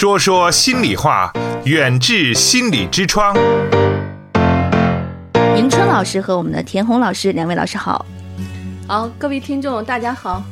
[0.00, 1.30] 说说心里话，
[1.66, 3.36] 远至心理之窗。
[5.54, 8.06] 迎春老师和我们的田红老师两位老师好。
[8.88, 10.42] 好，各位听众大家好。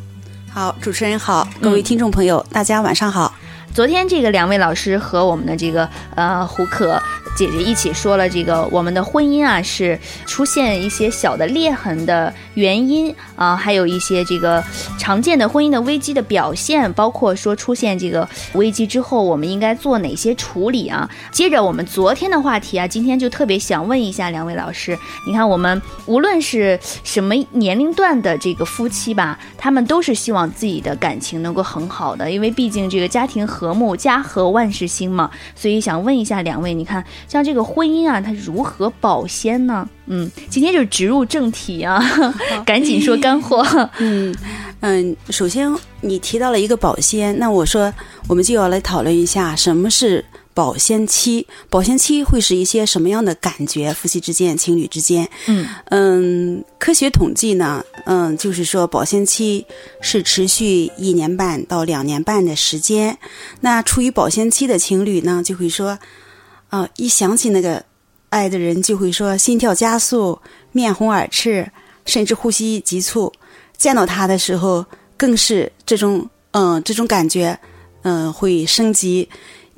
[0.52, 3.34] 好，主持人好，各位听众朋友，大家晚上好。
[3.74, 7.00] 昨天这个两位老师和我们的这个呃胡可
[7.36, 9.96] 姐姐一起说了，这个我们的婚姻啊是
[10.26, 14.62] 出现一些小的裂痕的原因啊，还有一些这个
[14.98, 21.08] 常见的婚姻的危机的表现，包括说出现这个危机之后，我们应该做哪些处理啊？
[21.30, 39.88] 接着我们昨天的话题啊，今天就特别想问一下两位老师，你看我们无论是什么年龄段的这个夫妻吧，他们都是希望自己的感情能够很好的，因为毕竟这个家庭睦，家和万事兴嘛，所以想问一下两位，你看像这个婚姻啊，它如何保鲜呢？
[40.06, 42.02] 嗯，今天就直入正题啊，
[42.64, 43.62] 赶紧说干货。
[43.98, 44.34] 嗯
[44.80, 47.92] 嗯，首先你提到了一个保鲜，那我说
[48.26, 50.24] 我们就要来讨论一下什么是
[50.58, 53.94] 保鲜期，保鲜期会是一些什么样的感觉？
[53.94, 59.64] 夫妻之间、情侣之间，嗯嗯，科学统计呢，嗯，就是说保鲜期
[60.00, 63.16] 是持续一年半到两年半的时间。
[63.60, 65.96] 那处于保鲜期的情侣呢，就会说，
[66.70, 67.84] 啊、一想起那个
[68.30, 70.36] 爱的人，就会说心跳加速、
[70.72, 71.70] 面红耳赤，
[72.04, 73.32] 甚至呼吸急促。
[73.76, 74.84] 见到他的时候，
[75.16, 77.56] 更是这种嗯这种感觉，
[78.02, 79.28] 嗯会升级。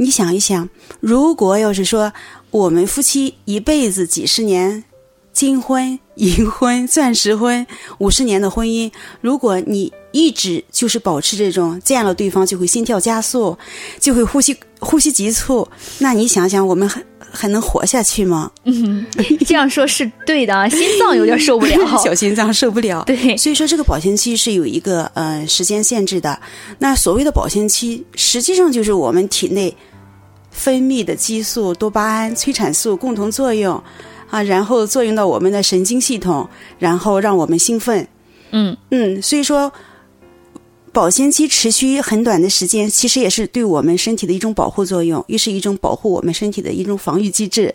[0.00, 0.66] 你想一想，
[0.98, 2.10] 如果要是说
[2.50, 4.82] 我们夫妻一辈子几十年，
[5.30, 7.66] 金婚、银婚、钻石婚，
[7.98, 8.90] 五十年的婚姻，
[9.20, 13.58] 如果你一直就是保持这种见了对方就会心跳加速，
[13.98, 18.50] 就会呼吸呼吸急促，那你想想，我们还还能活下去吗？
[18.64, 19.06] 嗯，
[19.46, 21.76] 这样说是对的啊，心脏有点受不了。
[22.02, 23.04] 小心脏受不了。
[23.06, 26.40] 对，所以说这个保鲜期是有一个呃时间限制的。
[26.78, 29.76] 那所谓的保鲜期，实际上就是我们体内
[30.50, 33.82] 分泌的激素、多巴胺、催产素共同作用
[34.28, 38.06] 啊，然后作用到我们的神经系统，然后让我们兴奋。
[38.52, 39.72] 嗯嗯，所以说
[40.92, 47.72] 保鲜期持续很短的时间，其实也是对我们身体的一种保护作用，也是一种保护我们身体的一种防御机制。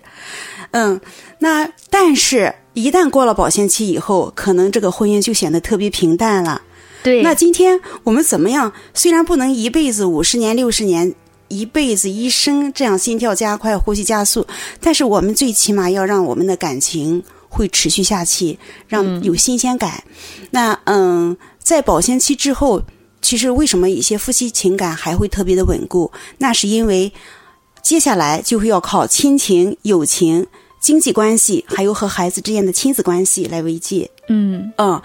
[0.71, 0.99] 嗯，
[1.39, 6.61] 那但是，一旦过了保鲜期以后，可能这个婚姻就显得特别平淡了。
[7.01, 8.73] 对，那今天我们怎么样？
[8.93, 11.13] 虽然不能一辈子五十年、六十年，
[11.47, 14.45] 一辈子一生这样心跳加快、呼吸加速，
[14.79, 18.57] 但是我们最起码要让我们的感情会持续下去，
[18.87, 20.03] 让有新鲜感。
[20.51, 22.81] 那嗯，在保鲜期之后，
[23.21, 26.11] 其实为什么一些夫妻情感还会特别的稳固？
[26.37, 27.11] 那是因为
[27.81, 30.45] 接下来就会要靠亲情、友情、
[30.81, 34.09] 经济关系，还有和孩子之间的亲子关系来维系。
[34.27, 35.01] 嗯嗯，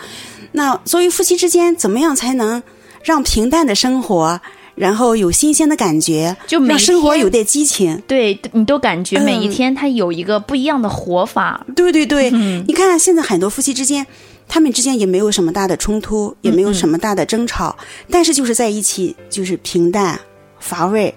[0.53, 2.63] 那作为夫妻之间，怎么样才能
[3.03, 4.41] 让平淡的生活，
[4.81, 8.03] 然后有新鲜的感觉，就每让生活有点激情？
[8.07, 11.67] 对你都感觉每一嗯天他有一个不一样的活法。
[11.77, 14.07] 对对对，嗯你看现在很多夫妻之间，
[14.49, 17.77] 他们之间也没有什么大的冲突，也没有什么大的争吵，
[18.11, 20.19] 但是就是在一起就是平淡
[20.59, 21.15] 乏味。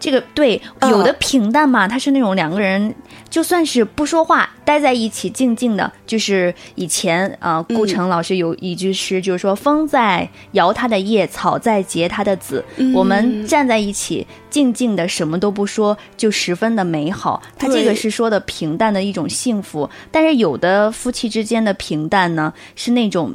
[0.00, 2.94] 这个对，嗯有的平淡嘛，它是那种两个人
[3.30, 5.90] 就算是不说话，待在一起静静的。
[6.06, 12.62] 就是以前啊、呃顾城老师有一句诗，就是说“风在摇它的叶，草在结它的籽”
[12.94, 17.42] 我们站在一起，静静的什么都不说，就十分的美好。
[17.58, 23.34] 他这个是说的平淡的一种幸福，但是有的夫妻之间的平淡呢，是那种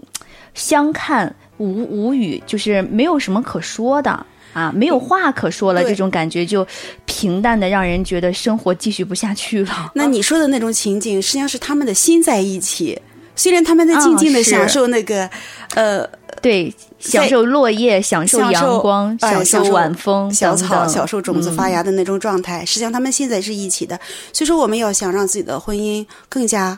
[0.53, 4.25] 相看无无语，就是没有什么可说的。
[4.59, 6.68] 啊，没有话可说了，这种感觉就
[7.06, 9.92] 平淡的让人觉得生活继续不下去了。
[9.96, 13.00] 那你说的那种情景，实际上是他们的心在一起，
[13.38, 15.30] 虽然他们在静静的享受那个，
[15.75, 16.06] 呃，
[16.42, 23.98] 对，享受落叶，享受阳光，哎享受晚风，小草、享受种子发芽的那种状态，实际上他们现在是一起的。
[24.34, 26.78] 所以说，我们要想让自己的婚姻更加，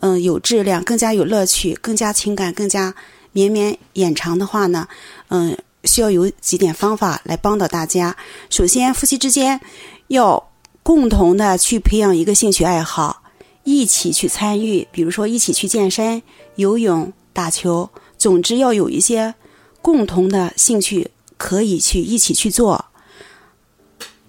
[0.00, 2.94] 嗯、有质量，更加有乐趣，更加情感更加
[3.32, 4.86] 绵绵延长的话呢，
[5.28, 8.16] 嗯、需要有几点方法来帮到大家。
[8.50, 9.60] 首先，夫妻之间
[10.08, 10.50] 要
[10.82, 13.22] 共同的去培养一个兴趣爱好，
[13.64, 16.22] 一起去参与，比如说一起去健身、
[16.56, 19.34] 游泳、打球，总之要有一些
[19.80, 22.84] 共同的兴趣可以去一起去做，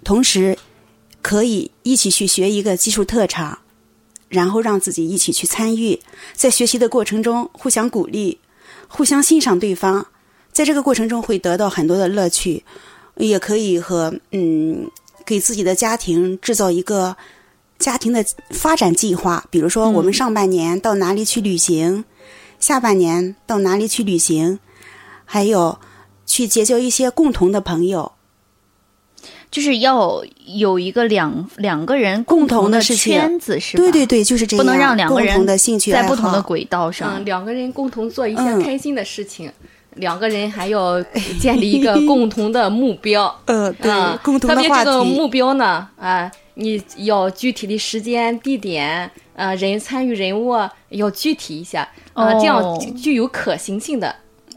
[0.02, 0.58] 同时
[1.22, 3.58] 可以一起去学一个技术特长，
[4.28, 6.00] 然后让自己一起去参与，
[6.34, 8.38] 在学习的过程中互相鼓励，
[8.88, 10.06] 互相欣赏对方，
[10.54, 12.64] 在这个过程中会得到很多的乐趣，
[13.16, 14.88] 也可以和嗯
[15.26, 17.14] 给自己的家庭制造一个
[17.78, 22.04] 家庭的发展计划，比如说我们上半年到哪里去旅行，
[22.60, 24.60] 下半年到哪里去旅行，
[25.24, 25.78] 还有
[26.24, 28.12] 去结交一些共同的朋友。
[29.50, 33.82] 就是要有一个两两个人共同的事情圈子，是吧？
[33.82, 37.14] 对对对，就是这样，不能让两个人的兴趣在不同的轨道上。
[37.16, 39.52] 嗯，两个人共同做一些嗯开心的事情，
[39.96, 41.00] 两个人还要
[41.40, 43.24] 建立一个共同的目标。
[43.46, 50.54] 呃，对，嗯，共同的特别，这个目标呢，啊、你要具体的时间、地点，呃，人参与人物
[50.90, 54.14] 要具体一下，啊、哦这样具具有可行性的。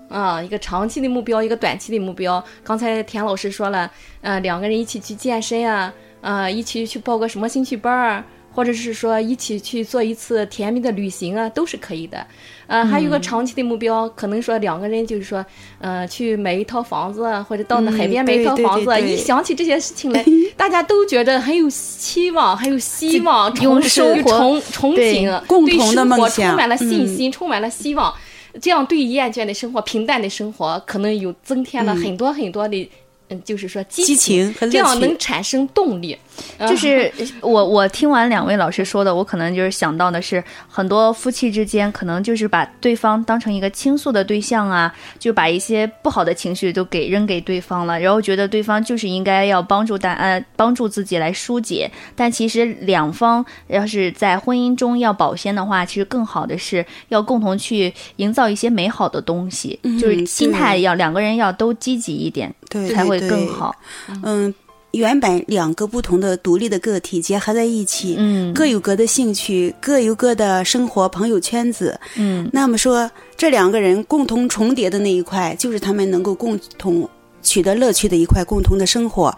[0.09, 2.41] 啊、一个长期的目标，一个短期的目标。
[2.63, 3.91] 刚才田老师说了，
[4.21, 8.23] 呃，两个人一起去健身啊，呃，一起去报个什么兴趣班儿，
[8.57, 12.25] 或者是说一起去做一次甜蜜的旅行啊，都是可以的。
[12.65, 15.45] 呃，还有个长期的目标，可能说两个人就是说，
[15.77, 19.01] 呃，去买一套房子啊，或者到那海边买一套房子。
[19.01, 20.25] 一想起这些事情来，
[20.57, 28.11] 大家都觉得很有期望，很有希望，用憧生活憧憧对憬，共同的梦想充满了信心，充满了希望。
[28.59, 32.89] 这样对厌倦的生活、平淡的生活，可能有增添了很多很多的，
[33.29, 36.17] 嗯，就是说激激情这样能产生动力。
[36.59, 63.75] 嗯就是 我我听完两位老师说的，我可能就是想到的是，很多夫妻之间可能就是把对方当成一个倾诉的对象啊，就把一些不好的情绪都给扔给对方了，然后觉得对方就是应该要帮助大呃帮助自己来疏解，但其实两方要是在婚姻中要保鲜的话，其实更好的是要共同去营造一些美好的东西，就是心态要两个人要都积极一点，对才会更好。
[64.23, 64.53] 嗯，
[64.91, 71.99] 原本两个不同的独立的个体结合在一起，嗯各有各的兴趣，各有各的生活朋友圈子。
[72.15, 77.07] 嗯那么说，这两个人共同重叠的那一块，就是他们能够共同
[77.43, 79.35] 取得乐趣的一块共同的生活。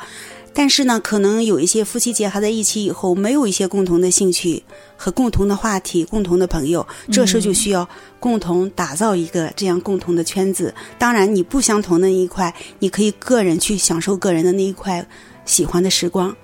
[0.60, 4.62] 但是呢，可能有一些夫妻结合在一起以后，没有一些共同的兴趣
[4.98, 7.88] 和共同的话题、共同的朋友，这时候就需要
[8.20, 10.76] 共同打造一个这样共同的圈子。
[10.98, 15.08] 当然，你不相同的那一块，你可以个人去享受个人的那一块
[15.46, 16.36] 喜欢的时光，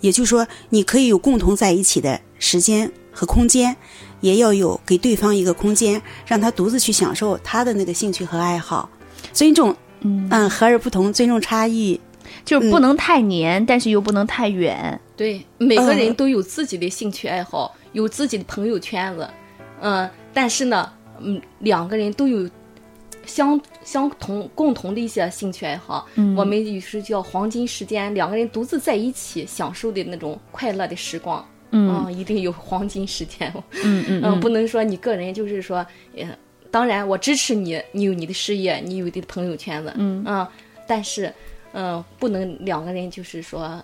[0.00, 3.76] 也就是说，你可以有共同在一起的时间和空间，
[4.20, 8.90] 也要有给对方一个空间，让他独自去享受他的那个兴趣和爱好，
[9.32, 12.00] 尊重，嗯，和而不同，尊重差异，
[12.50, 15.00] 就是不能太黏，但是又不能太远。
[15.16, 19.28] 对，每个人嗯都有自己的兴趣爱好，有自己的朋友圈子，
[19.80, 22.50] 嗯，但是呢，嗯，两个人都有
[23.24, 26.08] 相相同共同的一些兴趣爱好。
[26.16, 31.46] 嗯我们有时叫黄金时间，两个人独自在一起享受的那种快乐的时光。
[31.72, 33.52] 嗯一定有黄金时间。
[33.84, 35.86] 嗯嗯 嗯，不能说你个人就是说，
[36.16, 36.26] 呃，
[36.68, 40.24] 当然我支持你，你有你的事业，你有你的朋友圈子，嗯
[40.88, 41.32] 但是，
[41.72, 43.82] 嗯、不能两个人就是说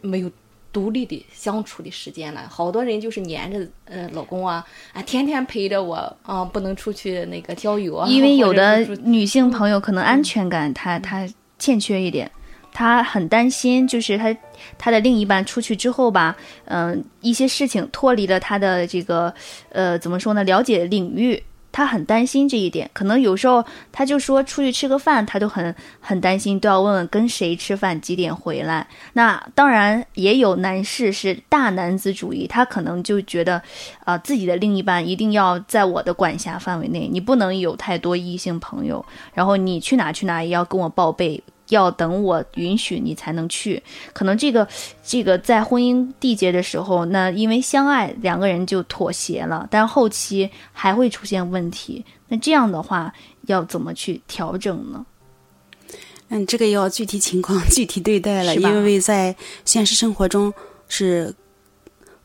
[0.00, 0.30] 没有
[0.72, 2.46] 独立的相处的时间了。
[2.48, 11.28] 好多人就是黏着呃老公啊，啊，天天陪着我啊、不能出去那个郊游啊，因为有的女性朋友可能安全感她她
[11.58, 12.30] 欠缺一点，
[12.72, 14.36] 她很担心，就是她
[14.78, 16.36] 她的另一半出去之后吧，
[16.66, 19.34] 嗯、一些事情脱离了她的这个
[19.70, 21.42] 呃怎么说呢，了解领域。
[21.72, 28.86] 他很担心这一点，可能有时候他就说出去吃个饭，他都很很担心，都要问问跟谁吃饭，几点回来。
[29.12, 33.62] 那当然也有男士是大男子主义，他可能就觉得，
[34.04, 43.82] 啊、自己的另一半一定要在我的管辖范围内，你不能有太多异性朋友，然后你去哪去哪也要跟我报备，要等我允许你才能去。
[44.12, 44.68] 可能这个
[45.02, 52.04] 这个在婚姻缔结的时候，那因为相爱，两个人就妥协了，但后期还会出现问题。
[52.28, 53.12] 那这样的话，
[53.46, 55.04] 要怎么去调整呢？
[56.28, 59.34] 嗯，这个要具体情况 具体对待了，因为在
[59.64, 60.52] 现实生活中
[60.88, 61.34] 是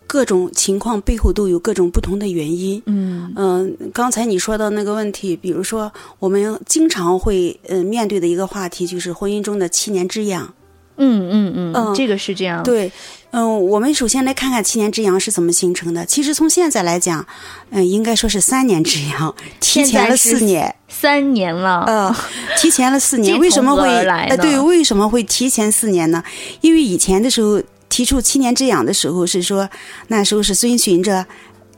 [0.08, 2.82] 各种情况背后都有各种不同的原因。
[2.86, 10.54] 嗯嗯、刚才你说到那个问题，比如说我们经常会呃面对的一个话题就是婚姻中的七年之痒。
[10.98, 12.64] 嗯嗯嗯，嗯这个是这样。
[12.64, 12.90] 对，
[13.32, 16.06] 嗯、我们首先来看看七年之痒是怎么形成的。
[16.06, 17.26] 其实从现在来讲，
[17.72, 20.74] 嗯、应该说是三年之痒， 提前了四年。
[20.88, 22.16] 三年了，呃，
[22.58, 26.24] 提前了四年， 为什么会来呃，对，为什么会提前四年呢？
[26.62, 27.62] 因为以前的时候
[27.96, 29.70] 提出七年之痒的时候是说，
[30.10, 31.26] 那时候是遵循着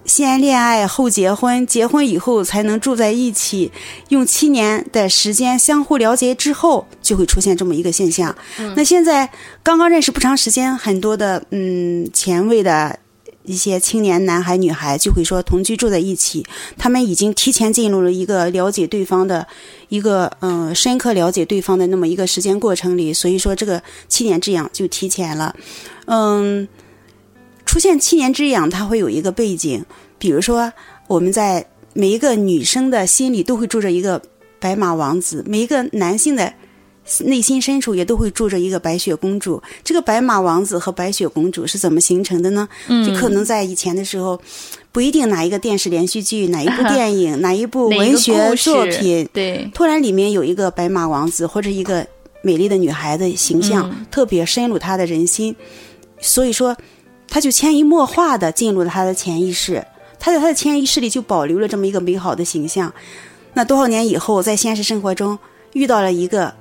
[0.03, 3.71] 先恋爱后结婚，结婚以后才能住在一起，
[4.09, 8.35] 用七年的时间相互了解之后，就会出现这么一个现象。
[8.75, 9.29] 那现在
[9.61, 12.97] 刚刚认识不长时间，很多的嗯前卫的。
[13.47, 16.45] 一些青年男孩、女孩就会说同居住在一起，
[16.77, 19.47] 他们已经提前进入了一个了解对方的
[19.89, 25.55] 一个嗯、深刻了解对方的那么一个时间过程里，所以说这个七年之痒就提前了。
[26.05, 26.67] 嗯，
[27.65, 29.83] 出现七年之痒，它会有一个背景，
[30.19, 30.71] 比如说
[31.07, 34.21] 我们在每一个女生的心里都会住着一个
[34.59, 36.53] 白马王子，每一个男性的
[37.23, 39.61] 内心深处也都会住着一个白雪公主。
[39.83, 42.67] 这个白马王子和白雪公主是怎么形成的呢？
[42.87, 44.39] 嗯就可能在以前的时候，
[44.91, 52.05] 不一定哪一个电视连续剧、哪一部电影、 哪一部文学作品，对，突然里面有一个白马王子或者一个
[52.41, 55.55] 美丽的女孩的形象，嗯特别深入他的人心，
[56.19, 56.75] 所以说
[57.29, 59.85] 他就潜移默化的进入了他的潜意识，
[60.19, 62.93] 他在他的潜意识里就保留了这么一个美好的形象。
[63.53, 65.37] 那多少年以后，在现实生活中
[65.73, 66.53] 遇到了一个嗯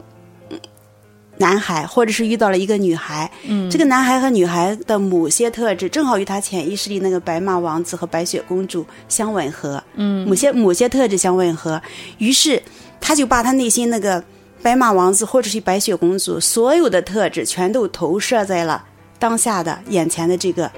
[1.38, 10.26] 男孩，或者是遇到了一个女孩，嗯，这个男孩和女孩的某些特质正好与他潜意识里那个白马王子和白雪公主相吻合，嗯。
[10.26, 11.80] 某些某些特质相吻合，
[12.18, 12.62] 于是
[13.00, 14.22] 他就把他内心那个
[14.62, 18.82] 白马王子或者是白雪公主所有的特质全都投射在了
[19.18, 20.70] 当下的眼前的这个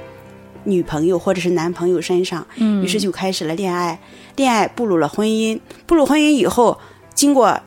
[0.65, 2.83] 女朋友或者是男朋友身上，嗯。
[2.83, 3.99] 于是就开始了恋爱，
[4.35, 6.79] 恋爱步入了婚姻，步入婚姻以后，
[7.15, 7.59] 经过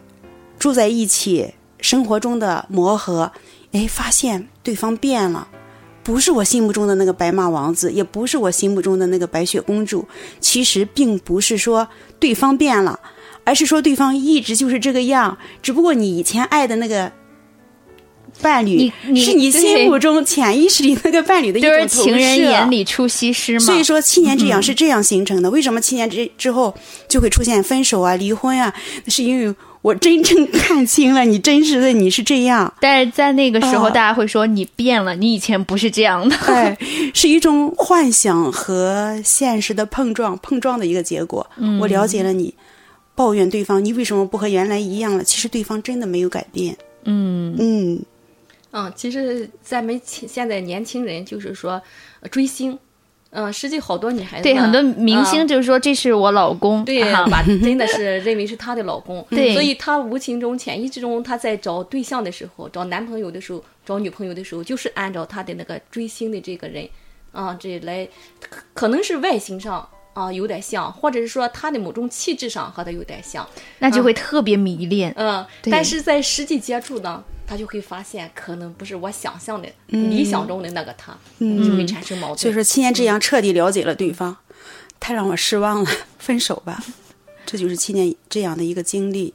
[0.59, 3.31] 住在一起生活中的磨合，
[3.73, 5.47] 哎，发现对方变了。
[6.03, 10.03] 不是我心目中的那个白马王子，也不是我心目中的那个白雪公主。
[10.39, 11.87] 其实并不是说
[12.19, 12.99] 对方变了，
[13.43, 15.37] 而是说对方一直就是这个样。
[15.61, 17.11] 只不过你以前爱的那个
[18.41, 21.87] 伴侣是你心目中潜意识里那个伴侣的一就种投射。
[21.87, 23.59] 是情人眼里出西施嘛。
[23.59, 25.51] 所以说七年之痒是这样形成的。
[25.51, 26.73] 为什么七年之之后
[27.07, 28.73] 就会出现分手啊、离婚啊？
[29.05, 36.35] 那是因为我真正看清了你真实的你是这样， 但是在那个时候，啊大家会说你变了，你以前不是这样的。
[36.45, 36.77] 对，
[37.15, 41.45] 是一种幻想和现实的碰撞，碰撞的一个结果。
[41.79, 42.53] 我了解了你，
[43.15, 45.23] 抱怨对方你为什么不和原来一样了？
[45.23, 46.77] 其实对方真的没有改变。
[47.05, 47.99] 嗯嗯，
[48.71, 51.81] 嗯，其实咱们现现在年轻人就是说
[52.19, 52.77] 呃追星，
[53.33, 66.87] 嗯，实际好多女孩子对，很多明嗯星就是说这是我老公，对，哈把真的是认为是她的老公， 对所以她无形中、潜意识中，她在找对象的时候，找男朋友的时候，找女朋友的时候，就是按照她的那个追星的这个人，
[67.31, 68.05] 啊，这来，
[68.41, 73.47] 可可能是外形上啊有点像，或者是说他的某种气质上和他有点像，
[73.79, 75.13] 那就会特别迷恋。
[75.15, 82.37] 嗯，但是在实际接触呢，他就会发现可能不是我想象的、理想中的那个他，嗯，就会产生矛盾。
[82.37, 84.37] 所以说七年之痒彻底了解了对方，
[84.99, 86.83] 太让我失望了，分手吧。
[87.45, 89.33] 这就是七年这样的一个经历。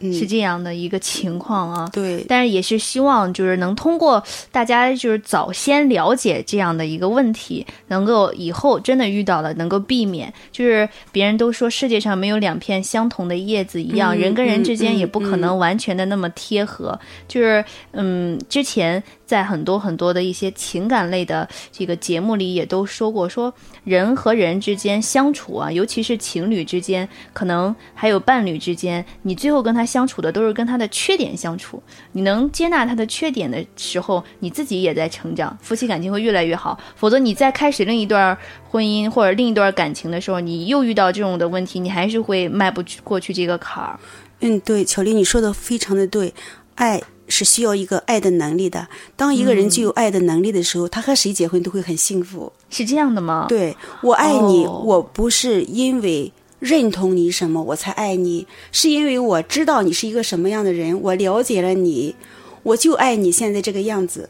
[0.00, 1.88] 嗯，是这样的一个情况啊。
[1.92, 10.32] 对，但是也是希望，就是能通过大家就是早先了解这样的一个问题，能够以后真的遇到了能够避免。
[10.50, 16.98] 就是别人都说世界上没有两片相同的叶子一样，嗯人跟人之间嗯也不可能完全的那么贴合。
[17.28, 31.80] 就是嗯，之前在很多很多的一些情感类的这个节目里也都说过，说人和人之间相处啊，尤其是情侣之间，可能还有伴侣之间，你最后跟他相处的都是跟他的缺点相处。
[32.10, 36.76] 你能接纳他的缺点的时候，你自己也在成长，夫妻感情会越来越好。
[36.96, 38.36] 否则你在开始另一段
[38.68, 44.00] 婚姻或者另一段感情的时候，你又遇到这种的问题，你还是会迈不过去这个坎儿。
[44.40, 46.34] 嗯，对，巧丽，你说的非常的对，
[46.74, 48.86] 爱是需要一个爱的能力的。
[49.16, 52.52] 当一个人具有爱的能力的时候，他和谁结婚都会很幸福。
[52.68, 53.46] 是这样的吗？
[53.48, 62.14] 对我爱你，哦我不是因为认同你什么我才爱你，是因为我知道你是一个什么样的人，我了解了你，
[62.62, 64.28] 我就爱你现在这个样子。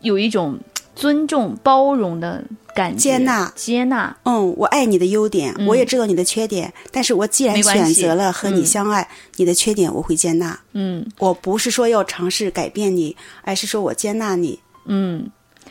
[0.00, 0.58] 有一种
[0.94, 2.44] 尊重、包容的
[2.96, 4.16] 接纳接纳。
[4.24, 10.58] 嗯，我爱你的优点，我也知道你的缺点，但是我既然选择了和你嗯相爱，你的缺点我会接纳。
[10.72, 14.58] 嗯我不是说要尝试改变你，而是说我接纳你。
[14.86, 15.30] 嗯，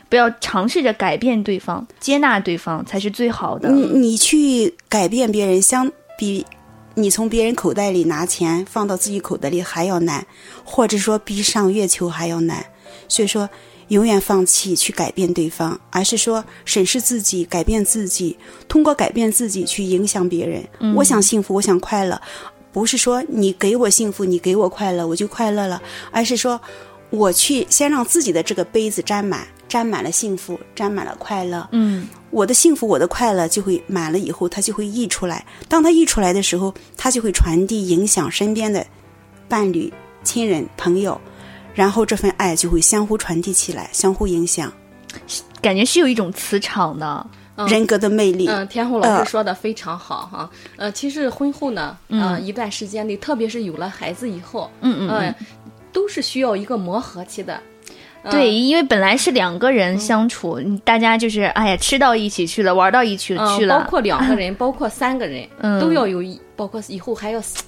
[0.09, 3.69] 不要尝试着改变对方，接纳对方才是最好的。
[3.69, 6.45] 你你去改变别人，相比
[6.95, 10.25] 你从别人口袋里拿钱放到自己口袋里还要难，
[10.63, 12.65] 或者说比上月球还要难。
[13.07, 13.49] 所以说，
[13.93, 18.35] 永远放弃去改变对方，而是说审视自己，改变自己，
[18.67, 20.93] 通过改变自己去影响别人。
[20.95, 22.19] 我想幸福，我想快乐，
[22.71, 25.79] 不是说你给我幸福，你给我快乐，我就快乐了，
[26.11, 26.59] 而是说
[27.11, 31.69] 我去先让自己的这个杯子沾满，沾满了幸福，沾满了快乐。
[31.71, 35.45] 嗯，我的幸福，我的快乐就会满了以后，它就会溢出来。
[35.69, 38.83] 当它溢出来的时候，它就会传递影响身边的
[39.47, 41.21] 伴侣、亲人、朋友，
[41.73, 44.71] 然后这份爱就会相互传递起来，相互影响。
[45.61, 47.27] 感觉是有一种磁场的。
[47.55, 47.67] 嗯。
[47.67, 49.23] 人格的魅力，嗯，天后老呃。
[49.23, 50.49] 师说的非常好哈。
[50.75, 55.35] 呃，其实婚后呢，呃，一段时间内，特别是有了孩子以后，嗯嗯
[55.91, 57.61] 都是需要一个磨合期的。
[58.23, 65.79] 呃对，因为本来是两个人相处，你大家就是哎呀，吃到一起去了，玩到一起嗯，去了，包括两个人，包括三个人，嗯。
[65.79, 67.61] 都要有一，包括以后还要四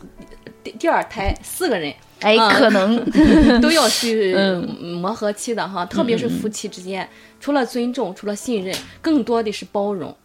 [0.64, 1.94] 第第二胎四个人，
[2.26, 2.50] 哎，嗯。
[2.50, 3.06] 可能。
[3.62, 4.66] 都要去嗯。
[5.02, 7.08] 磨合期的哈，特别是夫妻之间，
[7.40, 10.16] 除了尊重，除了信任，更多的是包容。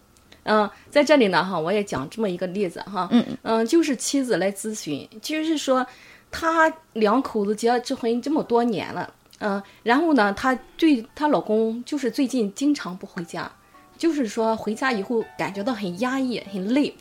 [0.45, 3.25] 嗯、在这里呢哈，我也讲这么一个例子哈，嗯。
[3.42, 5.87] 嗯、就是妻子来咨询，就是说
[6.30, 13.50] 她两口子结这婚这么多年了，嗯、然后呢，她对她老公就是最近经常不回家，
[13.99, 16.92] 就是说回家以后感觉到很压抑、很累。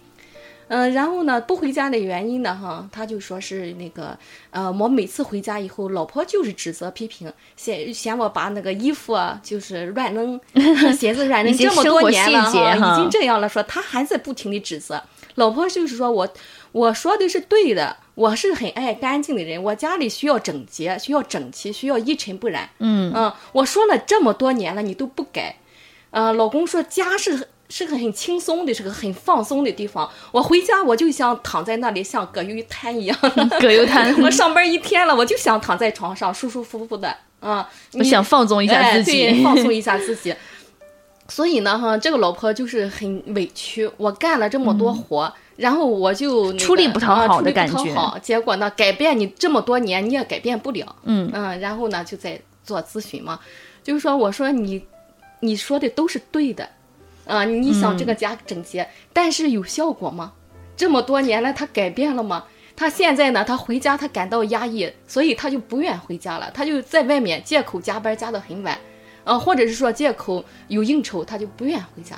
[0.69, 4.17] 嗯、然后呢，不回家的原因呢，哈，他就说是那个，
[4.51, 10.39] 呃，我每次回家以后，老婆就是指责批评，嫌嫌我把那个衣服啊，就是乱扔，
[10.97, 15.03] 鞋子乱扔这么多年了哈已经这样了，说他还在不停的指责。
[15.35, 16.27] 老婆就是说我
[16.71, 22.69] 我说的是对的，我是很爱干净的人，我家里需要整洁，需要整齐，需要一尘不染。
[22.79, 25.55] 嗯嗯，我说了这么多年了，你都不改。
[26.11, 30.09] 呃，老公说家是是个很轻松的，是个很放松的地方。
[30.31, 33.17] 我回家我就想躺在那里像葛优瘫一样。
[33.61, 37.69] 葛优瘫 我上班一天了，我就想躺在床上舒舒服服的啊。
[37.93, 40.33] 我想放纵一下哎自己，对，放松一下自己。
[41.29, 50.95] 所以呢，哈，这个老婆就是很委屈，我干了这么多活，然后我就、出力不讨好的啊出力不感觉讨好结果呢，改变你这么多年你也改变不了。
[51.03, 53.39] 嗯嗯，然后呢，就在做咨询嘛，
[53.83, 54.83] 就是说，我说你，
[55.41, 56.67] 你说的都是对的，
[57.29, 60.33] 啊，你想这个家整洁，但是有效果吗？
[60.75, 62.45] 这么多年来，他改变了吗？
[62.75, 68.75] 他现在呢，他回家他感到压抑，所以他就不愿回家了，他就在外面借口加班加到很晚，
[69.25, 72.15] 呃，或者是说借口有应酬，他就不愿回家，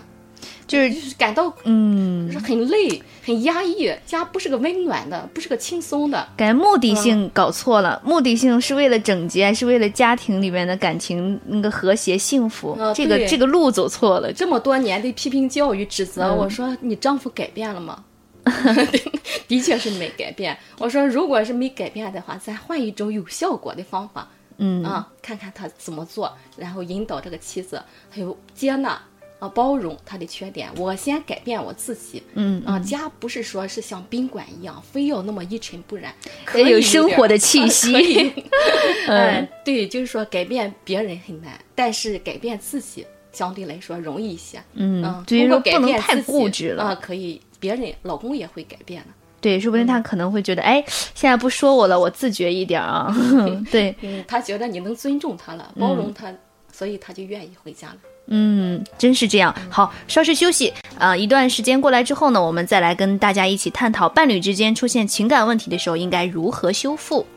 [0.72, 6.30] 就是就是感到嗯，很累、很压抑，家不是个温暖的，不是个轻松的。
[6.38, 12.72] 感觉目的性搞错了，目的性是为了整洁，还是为了家庭里面的感情那个和谐幸福？
[12.80, 18.06] 啊这个这个路走错了，这么多年的批评教育指责，嗯我说你丈夫改变了吗？
[19.50, 20.58] 的确是没改变。
[20.80, 29.00] 我说如果是没改变的话，咱换一种有效果的方法，嗯啊，看看他怎么做，然后引导这个妻子，还有接纳
[29.42, 30.70] 啊，包容他的缺点。
[30.78, 36.14] 我先改变我自己，嗯啊，家不是说是像宾馆一样，非要那么一尘不染，
[36.54, 37.92] 有生活的气息
[39.10, 44.62] 嗯嗯，对，就是说改变别人很难，但是改变自己相对来说容易一些。
[44.76, 46.84] 嗯嗯，，所以说改不能太固执了。
[46.84, 49.08] 啊，可以，别人老公也会改变的。
[49.42, 50.84] 对，说不定他可能会觉得，哎，
[51.16, 53.12] 现在不说我了，我自觉一点啊。
[53.72, 56.32] 对，嗯，他觉得你能尊重他了，包容他，
[56.72, 57.96] 所以他就愿意回家了。
[58.34, 59.54] 嗯，真是这样。
[59.70, 67.28] 好，稍事休息啊、一段时间过来之后呢，我们再来跟大家一起探讨伴侣之间出现情感问题的时候应该如何修复。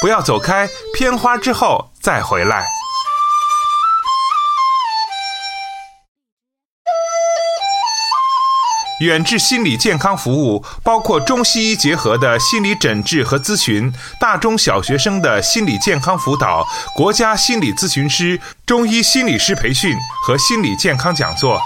[0.00, 2.66] 不要走开，片花之后再回来。
[9.02, 21.60] 远志心理健康服务包括中西医结合的心理诊治和咨询，大中小学生的心理健康辅导，国家心理咨询师、中医心理师培训和心理健康讲座。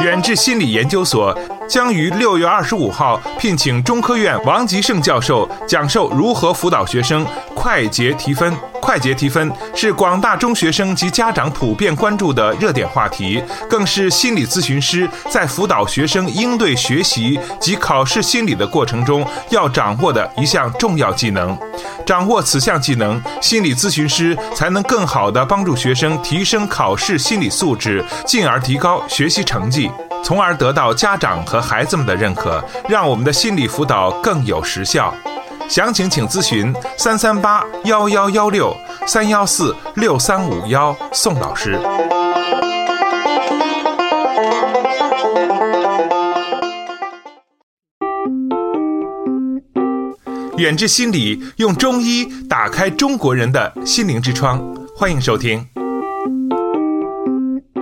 [0.00, 1.38] 远志心理研究所
[1.70, 8.52] 将于六月二十五号聘请中科院王吉胜教授讲授如何辅导学生快捷提分。
[8.82, 21.56] 快捷提分是广大中学生及家长普遍关注的热点话题，更是心理咨询师在辅导学生应对学习及考试心理的过程中要掌握的一项重要技能。
[22.04, 29.88] 掌握此项技能，心理咨询师才能更好地帮助学生提升考试心理素质，进而提高学习成绩，
[30.22, 35.12] 从而得到家长和孩子们的认可，让我们的心理辅导更有实效。
[35.68, 38.74] 详情请咨询三三八幺幺幺六
[39.06, 41.78] 三幺四六三五幺宋老师。
[50.56, 54.60] 远志心理用中医打开中国人的心灵之窗，
[54.94, 55.66] 欢迎收听。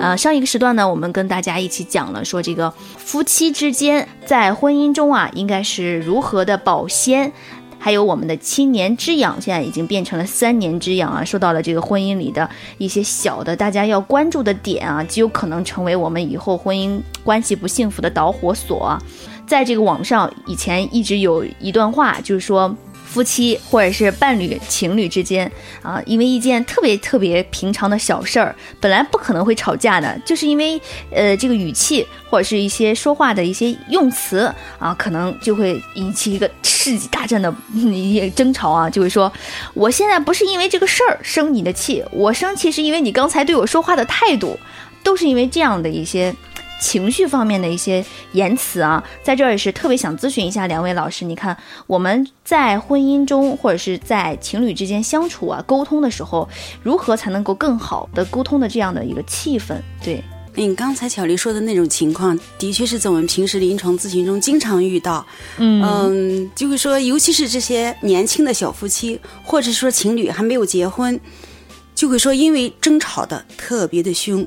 [0.00, 7.32] 呃，上一个时段呢，我们跟大家一起讲了说这个夫妻之间在婚姻中啊，应该是如何的保鲜。
[7.80, 11.24] 还有我们的七年之痒，现在已经变成了三年之痒啊！
[11.24, 18.98] 说到了这个婚姻里的一些小的大家要关注的点啊，极有可能成为我们以后婚姻关系不幸福的导火索。
[19.46, 22.74] 在这个网上，以前一直有一段话，就是说。
[23.10, 25.50] 夫妻或者是伴侣、情侣之间
[25.82, 39.32] 啊，因为一件特别特别平常的小事儿，本来不可能会吵架的，就是因为呃这个语气或者是一些说话的一些用词啊，可能就会引起一个世纪大战的一些争吵啊，就会说
[39.72, 44.58] 我现在不是因为这个事儿生你的气，我生气是因为你刚才对我说话的态度，
[45.02, 46.34] 都是因为这样的一些
[46.80, 51.24] 情绪方面的一些言辞啊，在这儿也是特别想咨询一下两位老师。
[51.24, 56.48] 你看我们在婚姻中或者是在情侣之间相处啊、沟通的时候，
[56.82, 59.76] 如何才能够更好的沟通的这样的一个气氛？
[60.02, 60.22] 对，
[60.54, 65.24] 嗯，刚才巧丽说的那种情况，的确是在我们平时临床咨询中经常遇到。
[65.58, 71.18] 嗯嗯，就会说，尤其是这些年轻的小夫妻，或者说情侣还没有结婚，
[71.94, 74.46] 就会说因为争吵的特别的凶，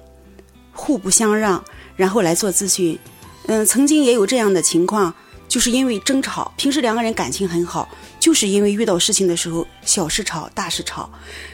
[0.73, 1.63] 互不相让，
[2.01, 2.97] 然后来做咨询。
[3.45, 5.13] 嗯，曾经也有这样的情况，
[5.47, 7.87] 就是因为争吵，平时两个人感情很好，
[8.19, 11.07] 就是因为遇到事情的时候，小事吵，大事吵，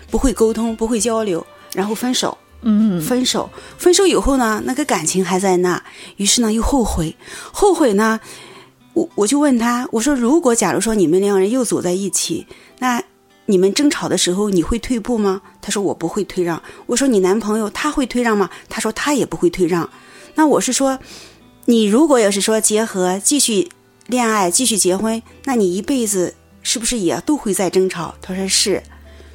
[0.10, 2.38] 不会沟通，不会交流，然后分手。
[2.62, 5.84] 嗯分手，分手以后呢，那个感情还在那，
[6.16, 7.14] 于是呢又后悔，
[7.52, 8.20] 后悔呢，
[8.94, 12.48] 我我就问他，我说如果假如说你们两人又走在一起，
[12.80, 13.04] 那
[13.46, 15.42] 你们争吵的时候你会退步吗？
[15.62, 16.62] 他说我不会退让。
[16.88, 18.50] 我说你男朋友他会退让吗？
[18.68, 19.88] 他说他也不会退让。
[20.38, 21.00] 那我是说，
[21.66, 23.70] 你如果要是说结合继续
[24.06, 28.14] 恋爱继续结婚，那你一辈子是不是也都会在争吵？
[28.22, 28.84] 他说是。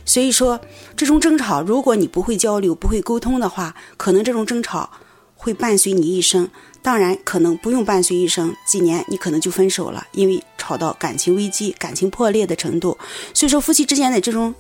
[0.05, 0.61] 所以说，
[0.97, 4.89] 这种争吵，如果你不会交流、不会沟通的话，可能这种争吵
[5.35, 6.49] 会伴随你一生。
[6.83, 12.97] 当然，可能不用伴随一生，几年你可能就分手了，因为吵到感情危机、感情破裂的程度。
[13.35, 14.55] 所以说，夫妻之间的这种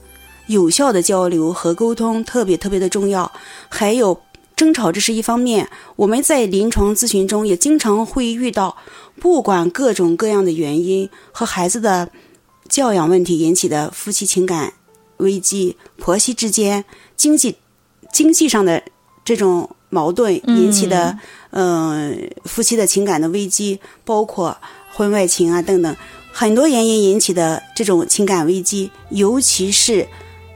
[0.48, 3.30] 有效的交流和沟通特别特别的重要。
[3.68, 4.20] 还有
[4.56, 5.68] 争吵，这是一方面。
[5.96, 8.76] 我们在临床咨询中也经常会遇到，
[9.20, 12.08] 不管各种各样的原因和孩子的
[12.68, 14.72] 教养问题引起的夫妻情感。
[15.18, 16.84] 危机，婆媳之间
[17.16, 17.54] 经济
[18.12, 18.82] 经济上的
[19.24, 21.16] 这种矛盾引起的，
[21.50, 24.56] 嗯、呃，夫妻的情感的危机，包括
[24.92, 25.94] 婚外情啊等等，
[26.32, 30.04] 很多原因引起的这种情感危机，尤其是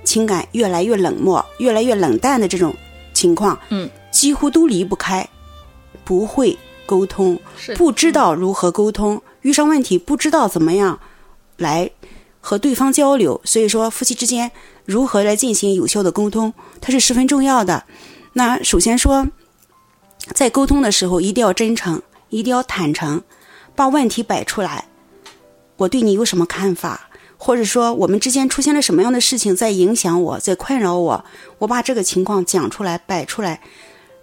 [0.03, 2.75] 情感越来越冷漠、越来越冷淡的这种
[3.17, 5.27] 情况，嗯，几乎都离不开，
[6.05, 7.41] 不会沟通，
[7.77, 11.01] 不知道如何沟通，遇上问题不知道怎么样
[11.57, 11.91] 来。
[12.41, 14.53] 和对方交流，所以说夫妻之间
[14.85, 17.83] 如何来进行有效的沟通，它是十分重要的。
[18.35, 19.27] 那首先说，
[20.33, 23.21] 在沟通的时候一定要真诚，一定要坦诚，
[23.75, 24.87] 把问题摆出来。
[25.77, 27.09] 我对你有什么看法，
[27.47, 31.25] 或者说我们之间出现了什么样的事情在影响我，在困扰我，
[31.59, 33.61] 我把这个情况讲出来，摆出来，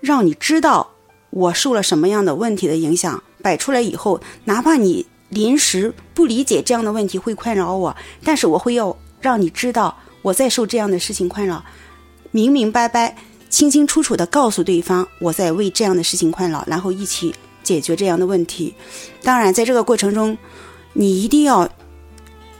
[0.02, 0.92] 让你知道
[1.30, 3.24] 我受了什么样的问题的影响。
[3.42, 5.06] 摆出来以后，哪怕你。
[5.30, 11.64] 临时不理解这样的问题会困扰我，但是我会要让你知道我在受这样的事情困扰，
[12.30, 13.16] 明明白白、
[13.50, 17.34] 清清楚楚的告诉对方我在为这样的事情困扰，然后一起
[17.64, 18.76] 解决这样的问题。
[19.24, 20.38] 当然，在这个过程中，
[20.94, 21.68] 你一定要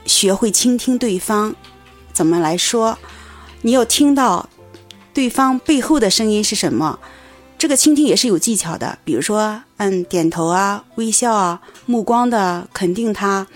[0.04, 1.54] 学会倾听对方。
[2.12, 2.98] 怎么来说，
[3.62, 4.48] 你要听到
[5.12, 6.98] 对方背后的声音是什么。
[7.56, 13.46] 这个倾听也是有技巧的，比如说，嗯，点头啊，微笑啊，目光的肯定他，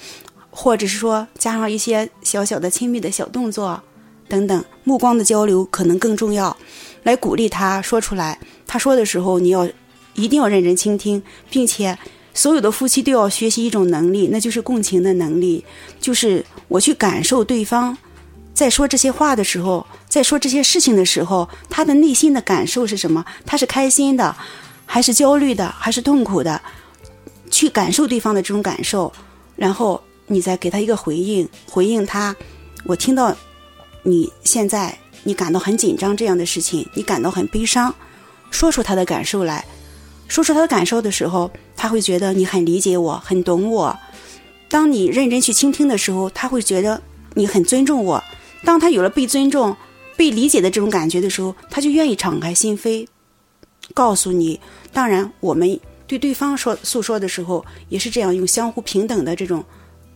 [0.51, 3.83] 或者是说加上一些小小的亲密的小动作
[4.29, 6.57] 等等，目光的交流可能更重要，
[7.03, 8.39] 来鼓励他说出来。
[8.67, 9.69] 他说的时候，你要
[10.15, 11.99] 一定要认真倾听，并且
[12.35, 15.65] 所有的夫妻都要学习一种能力，那就是共情的能力，
[16.01, 17.97] 就是我去感受对方
[18.55, 19.87] 在说这些话的时候。
[20.09, 23.23] 在说这些事情的时候，他的内心的感受是什么？
[23.45, 24.35] 他是开心的，
[24.87, 26.61] 还是焦虑的，还是痛苦的？
[27.51, 29.13] 去感受对方的这种感受，
[29.55, 32.35] 然后你再给他一个回应，回应他。
[32.85, 33.37] 我听到
[34.03, 37.95] 你现在你感到很紧张这样的事情，你感到很悲伤，
[38.51, 39.63] 说出他的感受来。
[40.29, 43.99] 说出他的感受的时候，他会觉得你很理解我，很懂我。
[44.69, 47.03] 当你认真去倾听的时候，他会觉得
[47.35, 48.23] 你很尊重我。
[48.65, 49.77] 当他有了被尊重。
[50.17, 53.07] 被理解的这种感觉的时候，他就愿意敞开心扉，
[53.95, 54.59] 告诉你。
[54.93, 59.65] 当然，我们对对方说诉说的时候，也是这样用相互平等的这种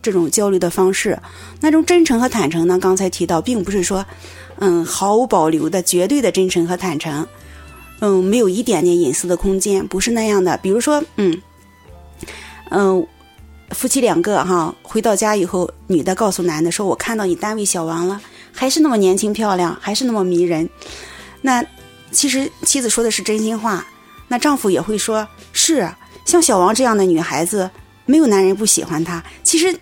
[0.01, 1.17] 这种交流的方式。
[1.61, 2.77] 那种真诚和坦诚呢？
[2.77, 4.05] 刚才提到，并不是说，
[4.57, 7.25] 嗯，毫无保留的绝对的真诚和坦诚，
[8.05, 10.57] 嗯，没有一点点隐私的空间，不是那样的。
[10.57, 11.41] 比如说，嗯，
[12.69, 13.07] 嗯，
[13.69, 18.19] 夫妻两个哈，回到家以后，女的告诉男的说：“我看到你单位小王了。”
[18.51, 20.69] 还是那么年轻漂亮，还是那么迷人。
[21.43, 21.63] 那
[22.11, 23.87] 其实妻子说的是真心话，
[24.27, 25.89] 那丈夫也会说：“是
[26.25, 27.71] 像小王这样的女孩子，
[28.05, 29.73] 没有男人不喜欢她。”其实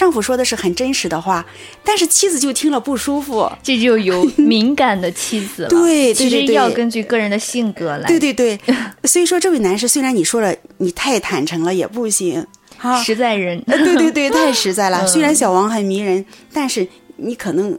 [0.00, 1.44] 丈夫说的是很真实的话，
[1.84, 3.52] 但是妻子就听了不舒服。
[3.62, 5.68] 这就有敏感的妻子了。
[5.68, 8.08] 对，其实要根据个人的性格来。
[8.08, 8.58] 对对对，
[9.04, 12.46] 所以说这位男士虽然你说了你太坦诚了也不行，
[12.78, 13.62] 哈，实在人。
[13.66, 15.06] 对对对， 太实在了。
[15.06, 17.78] 虽然小王很迷人，但是你可能。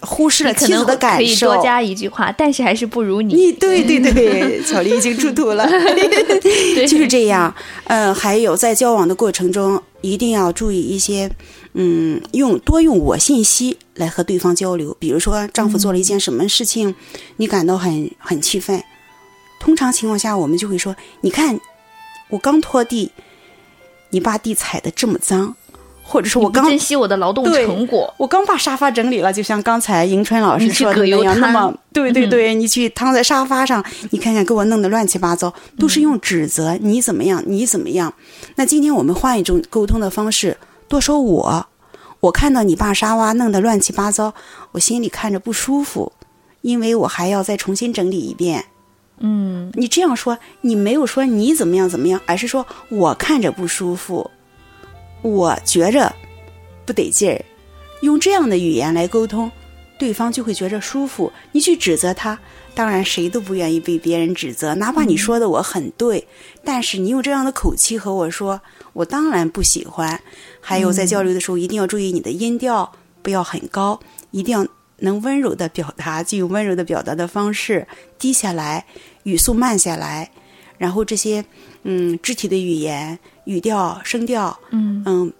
[0.00, 1.54] 忽视了妻子的能可以感受。
[1.54, 3.34] 多加一句话，但是还是不如你。
[3.34, 5.68] 你对对对，巧丽已经出土 了，
[6.88, 7.54] 就是这样。
[7.84, 11.30] 嗯，还有在交往的过程中，一定要注意一些，
[11.74, 14.96] 嗯，用多用我信息来和对方交流。
[14.98, 16.94] 比如说，丈夫做了一件什么事情，
[17.36, 18.82] 你感到很很气愤，
[19.60, 21.60] 通常情况下我们就会说：“你看，
[22.30, 23.10] 我刚拖地，
[24.10, 25.56] 你把地踩得这么脏。”
[26.10, 38.12] 或者是我刚珍惜我的劳动成果，我刚把沙发整理了，就像刚才迎春老师说的那样，那么对对对，你去躺在沙发上，你看看给我弄得乱七八糟，都是用指责你怎么样，你怎么样。
[38.56, 40.56] 那今天我们换一种沟通的方式，
[40.88, 41.66] 多说我，
[42.18, 44.34] 我看到你把沙发弄得乱七八糟，
[44.72, 46.12] 我心里看着不舒服，
[46.62, 48.64] 因为我还要再重新整理一遍。
[49.20, 54.28] 嗯，你这样说，你没有说你怎么样怎么样，而是说我看着不舒服，
[55.22, 56.14] 我觉着
[56.86, 57.44] 不得劲儿，
[58.02, 59.50] 用这样的语言来沟通，
[59.98, 61.32] 对方就会觉着舒服。
[61.52, 62.38] 你去指责他，
[62.74, 66.26] 当然谁都不愿意被别人指责，哪怕你说的我很对，
[66.64, 68.60] 但是你用这样的口气和我说，
[68.94, 70.20] 我当然不喜欢。
[70.60, 72.90] 还有在交流的时候，一定要注意你的音调
[73.22, 74.66] 不要很高，一定要
[74.98, 77.86] 能温柔的表达，就用温柔的表达的方式，
[78.18, 78.86] 低下来，
[79.24, 80.30] 语速慢下来，
[80.78, 81.44] 然后这些
[81.82, 85.02] 嗯肢体的语言、语调、声调，嗯。
[85.06, 85.32] 嗯，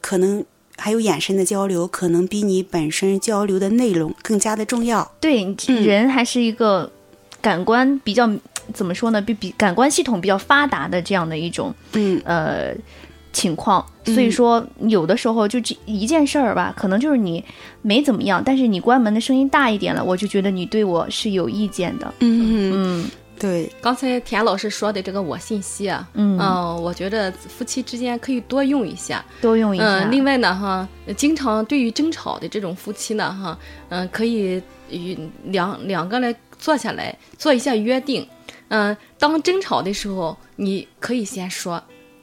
[0.00, 0.44] 可能
[0.76, 5.12] 还有眼神的交流，可能比你本身交流的内容更加的重要。
[5.20, 5.82] 对，嗯。
[5.82, 6.90] 人还是一个
[7.40, 8.30] 感官比较
[8.72, 9.20] 怎么说呢？
[9.20, 12.20] 比比感官系统比较发达的这样的一种嗯。
[12.24, 12.74] 呃
[13.34, 17.42] 情况，所以说有的时候就这一件事儿吧，可能就是你
[17.80, 22.12] 没怎么样，但是你关门的声音大一点了，我就觉得你对我是有意见的。
[22.20, 26.38] 嗯，嗯对，刚才田老师说的这个我信息啊，嗯，
[26.80, 29.24] 我觉得夫妻之间可以多用一下。
[29.40, 29.84] 多用一下。
[29.84, 38.26] 嗯，另外呢，哈，经常对于争吵的这种夫妻呢，哈，嗯，可以与两两个来坐下来做一下约定。
[38.68, 41.82] 嗯，当争吵的时候，你可以先说。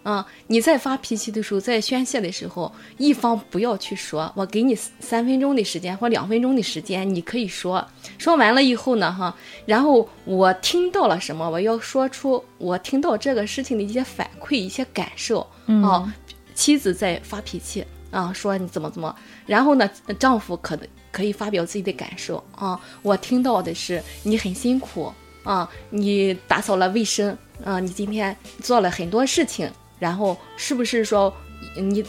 [0.09, 7.87] 啊、你在发脾气的时候，在宣泄的时候，一方不要去说，我给你三分钟的时间或两分钟的时间，你可以说。
[8.17, 9.35] 说完了以后呢，哈，
[9.67, 15.45] 然后我听到了什么，我要说出我听到这个事情的一些反馈、一些感受。
[15.67, 16.11] 嗯啊，
[16.55, 29.69] 妻子在发脾气啊，说你怎么怎么，然后呢，丈夫可能可以发表自己的感受啊，我听到的是你很辛苦啊，你打扫了卫生啊，你今天做了很多事情，
[29.99, 31.31] 然后是不是说
[31.75, 32.03] 你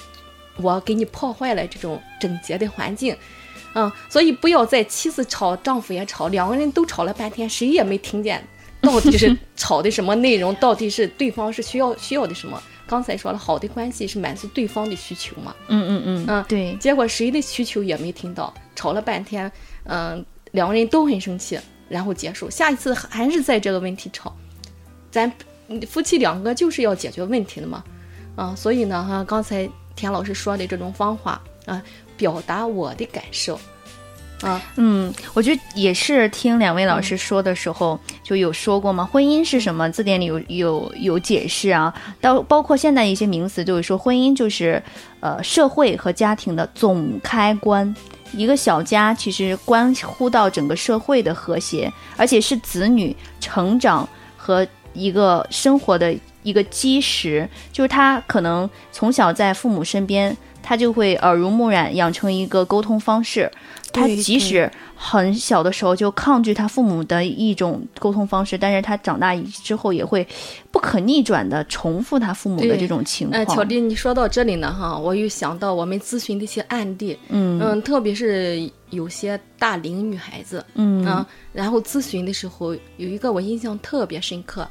[0.57, 3.15] 我给你破坏了这种整洁的环境？
[3.75, 8.43] 嗯，所以不要在妻子吵，丈夫也吵，两个人都吵了半天，谁也没听见
[8.81, 12.61] 到底是吵的什么内容，到底是对方是需要需要的什么。
[12.87, 19.51] 刚才说了，好的关系是满足对方的需求嘛，嗯嗯嗯嗯对，结果谁的需求也没听到，吵了半天，
[19.85, 21.57] 嗯、两个人都很生气，
[21.89, 22.51] 然后结束。
[22.51, 24.35] 下一次还是在这个问题吵，
[25.13, 25.33] 咱嗯
[25.89, 27.85] 夫妻两个就是要解决问题的嘛，
[28.37, 31.83] 啊，所以呢，哈，刚才田老师说的这种方法啊，
[32.17, 33.59] 表达我的感受，
[34.43, 39.89] 啊，嗯，我觉得也是听两位老师说的时候、就有说过嘛，婚姻是什么？
[39.91, 44.83] 字典里有有有解释啊，到包括现在一些名词就是说，婚姻就是
[45.21, 47.95] 呃社会和家庭的总开关。
[48.33, 57.49] 一个小家其实关乎到整个社会的和谐，而且是子女成长和一个生活的一个基石。
[57.73, 63.51] 就是他可能从小在父母身边，他就会耳濡目染，养成一个沟通方式。
[63.93, 70.25] 他即使很小的时候就抗拒他父母的一种沟通方式，但是他长大之后也会
[70.71, 73.57] 不可逆转的重复他父母的这种情呃，况。
[73.57, 84.69] 巧弟，你说到这里呢，哈，我又想到我们咨询的一些案例，嗯嗯，特别是有些大龄女孩子，嗯嗯，然后咨询的时候有一个我印象特别深刻，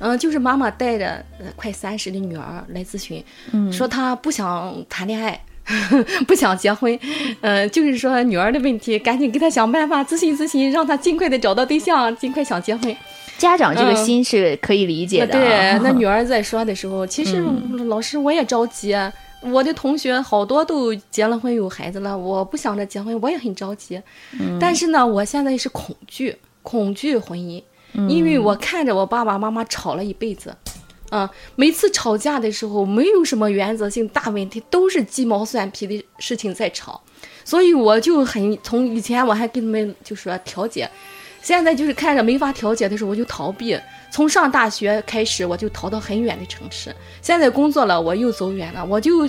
[0.00, 5.40] 嗯，就是妈妈带着呃快三十的女儿来咨询，嗯说她不想谈恋爱。
[6.26, 6.98] 不想结婚，
[7.42, 12.96] 嗯、就是说女儿的问题，赶紧给她想办法，咨询咨询，让她尽快的找到对象，尽快想结婚。
[13.38, 18.96] 家长这个嗯心是可以理解的、啊对，那女 儿在说的时候，其实嗯老师我也着急，
[19.42, 24.02] 我的同学好多都结了婚有孩子了，我不想着结婚，我也很着急。
[24.40, 27.62] 嗯但是呢，我现在是恐惧，恐惧婚姻，
[28.08, 30.54] 因为我看着我爸爸妈妈吵了一辈子。
[31.12, 37.02] 嗯，每次吵架的时候，没有什么原则性大问题，都是鸡毛蒜皮的事情在吵，
[37.44, 40.88] 所以我就很从以前我还跟他们就说调解，
[41.42, 43.76] 现在就是看着没法调解的时候，我就逃避。
[44.12, 46.94] 从上大学开始，我就逃到很远的城市。
[47.20, 49.28] 现在工作了，我又走远了，我就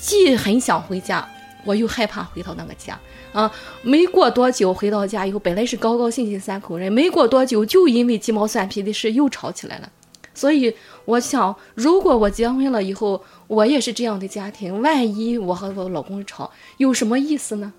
[0.00, 1.28] 既很想回家，
[1.62, 2.98] 我又害怕回到那个家。
[3.38, 3.48] 啊，
[3.82, 9.88] 没过多久回到家以后，本来是高高兴兴三口人，没过多久就因为鸡毛蒜皮的事又吵起来了。
[10.34, 10.74] 所以
[11.04, 17.72] 我想，如果我结婚了以后，我也是这样的家庭，万一我和我老公吵，有什么意思呢？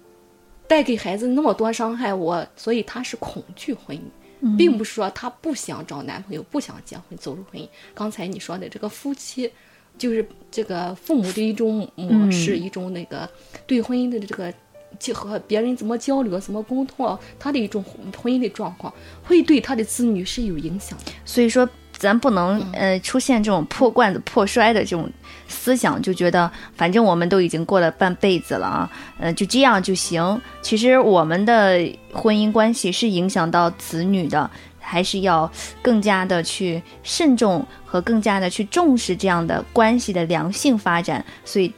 [0.65, 7.67] 带给孩子那么多伤害，我所以他是恐惧婚姻，并不是说他不想找男朋友，不想结婚走入婚姻。
[7.93, 9.51] 刚才你说的这个夫妻，
[9.97, 13.29] 就是这个父母的一种模式，一种那个
[13.67, 14.57] 对婚姻的这个就
[15.13, 17.83] 和别人怎么交流、怎么沟通，他的一种
[18.21, 21.11] 婚姻的状况，会对他的子女是有影响的。
[21.23, 25.09] 所以说，咱不能呃出现这种破罐子破摔的这种
[25.47, 30.41] 思想，就觉得反正我们都已经过了半辈子了啊，呃就这样就行。
[30.61, 31.79] 其实我们的
[32.11, 34.49] 婚姻关系是影响到子女的，
[34.79, 35.49] 还是要
[35.81, 41.25] 更加的去慎重和更加的去重视这样的关系的良性发展。
[41.45, 41.73] 所以。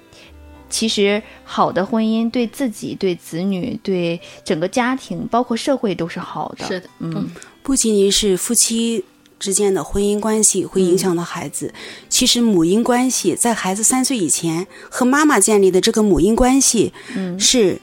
[0.72, 6.66] 其实，好的婚姻对自己、对子女、对整个家庭，包括社会都是好的。
[6.66, 7.30] 是的，嗯，
[7.62, 9.04] 不仅仅是夫妻
[9.38, 11.74] 之间的婚姻关系会影响到孩子，
[12.10, 17.80] 其实母婴关系在孩子三岁以前和妈妈建立的这个母婴关系，嗯是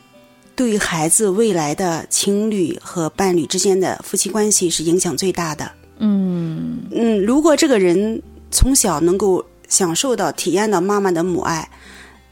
[0.56, 5.70] 对于孩子未来的情侣和伴侣之间的夫妻关系是影响最大的。
[5.98, 8.20] 嗯嗯，如果这个人
[8.50, 11.68] 从小能够享受到、体验到妈妈的母爱，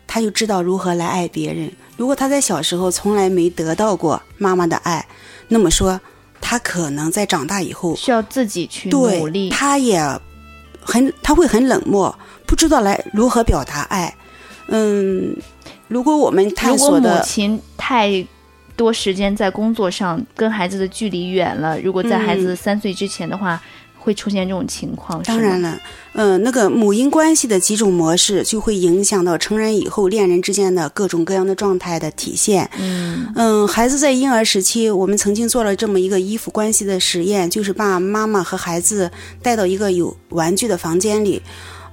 [0.07, 1.71] 他就知道如何来爱别人。
[1.97, 5.07] 如果他在小时候从来没得到过妈妈的爱，
[5.49, 6.01] 那么说
[6.41, 9.51] 他可能在长大以后，需要自己去努对力。
[9.51, 10.01] 他也
[10.81, 12.17] 很他会很冷漠，
[12.47, 14.15] 不知道来如何表达爱。
[14.69, 15.37] 嗯，
[15.89, 18.27] 如果我们探如果母亲太
[18.77, 23.61] 多时间在工作上，跟孩子的距离远了，如果在孩子三岁之前的话，
[24.07, 25.21] 会出现这种情况。
[25.25, 25.77] 当然，了，
[26.13, 32.71] 嗯，那个母婴关系的几种模式就会影响到成人以后恋人之间的各种各样的状态的体现。
[32.79, 39.11] 嗯嗯，孩子在婴儿时期，我们曾经做了这么一个依附关系的实验，就是把妈妈和孩子
[39.43, 41.43] 带到一个有玩具的房间里，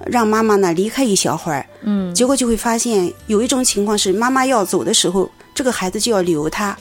[0.06, 1.66] 让妈妈呢离开一小会儿。
[1.82, 6.78] 嗯结果就会发现，有一种情况是妈妈要走的时候，这个孩子就要留他。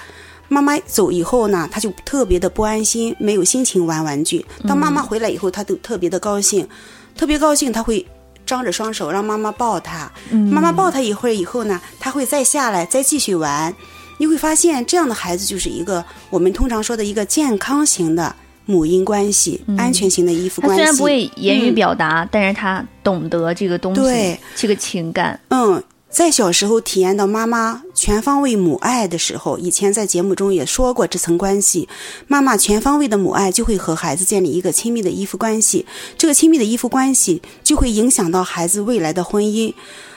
[0.52, 4.44] 妈妈走以后呢，他就特别的不安心，没有心情玩玩具。
[4.68, 6.68] 当妈妈回来以后，他都特别的高兴，
[7.16, 8.04] 特别高兴，他会
[8.44, 10.12] 张着双手让妈妈抱他。
[10.30, 13.74] 妈妈抱他一会儿以后呢，他会再下来再继续玩。
[14.18, 18.34] 你会发现，这样的孩子就是一个我们通常说的一个健康型的
[18.66, 20.76] 母婴关系、安全型的依附关系。
[20.76, 25.40] 他虽然不会言语嗯表达，但是他懂得这个东西，对这个情感。
[25.48, 31.88] 嗯，在小时候体验到妈妈全方位母爱的时候，以前在节目中也说过这层关系。
[32.28, 35.86] 妈妈全方位的母爱就会和孩子建立一个亲密的依附关系，
[36.18, 39.72] 这个亲密的依附关系就会影响到孩子未来的婚姻。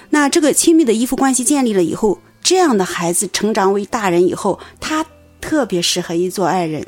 [0.09, 5.05] 那这个亲密的依附关系建立了以后，这样的孩子成长为大人以后，他
[5.39, 6.85] 特别适合于做爱人。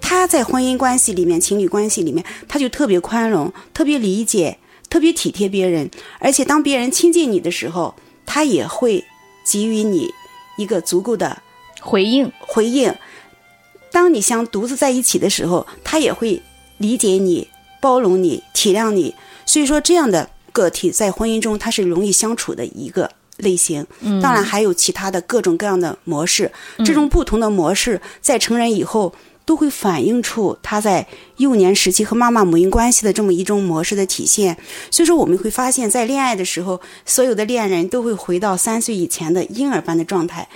[0.00, 4.58] 他在婚姻关系里面、情侣关系里面，他就特别宽容、特别理解、
[4.90, 7.94] 特别体贴别人，而且当别人亲近你的时候，
[8.32, 9.04] 他也会
[9.44, 10.10] 给予你
[10.56, 11.42] 一个足够的
[11.82, 12.94] 回应，回应。
[13.90, 16.40] 当你想独自在一起的时候，他也会
[16.78, 17.46] 理解你、
[17.78, 19.14] 包容你、体谅你。
[19.44, 23.86] 所以说，这样的个体在婚姻中，他是容易相处的一个类型。
[24.00, 26.50] 嗯当然，还有其他的各种各样的模式。
[26.86, 29.14] 这种不同的模式，在成人以后。
[29.44, 34.56] 都会反映出他在幼年时期和妈妈母婴关系的这么一种模式的体现。
[34.90, 40.48] 所以说，我们会发现，在恋爱的时候，所有的恋人都会回到三岁以前的婴儿般的状态。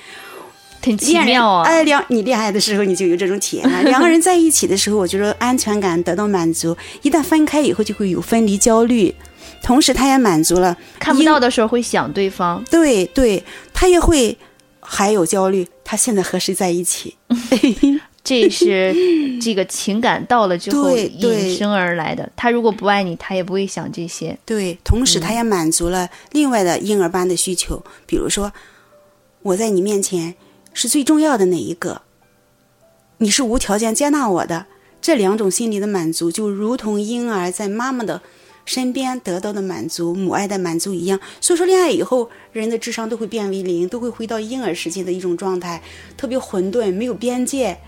[0.82, 1.64] 很奇妙啊！
[1.64, 3.82] 哎，两你恋爱的时候你就有这种体验了。
[3.90, 6.72] 两个人在一起的时候，我觉得安全感得到满足；
[7.02, 9.12] 一旦分开以后，就会有分离焦虑。
[9.62, 13.42] 同时，他也满足了看不到的时候会想对方，对对，
[13.74, 14.38] 他也会
[14.78, 17.16] 还有焦虑，他现在和谁在一起？
[18.26, 18.92] 这是
[19.40, 22.28] 这个情感到了之后引申而来的。
[22.34, 24.36] 他如果不爱你，他也不会想这些。
[24.44, 28.52] 对，同时他也满足了另外的婴儿般的需求，比如说，
[29.42, 30.34] 我在你面前
[30.74, 32.02] 是最重要的那一个，
[33.18, 34.66] 你是无条件接纳我的，
[35.00, 38.20] 这两种心理的满足，就如同婴儿在妈妈的
[38.64, 41.20] 身边得到的满足、母爱的满足一样。
[41.40, 45.80] 所以说，恋爱以后，人的智商都会变为零，都会回到婴儿时期的一种状态，
[46.16, 47.78] 特别混沌，没有边界。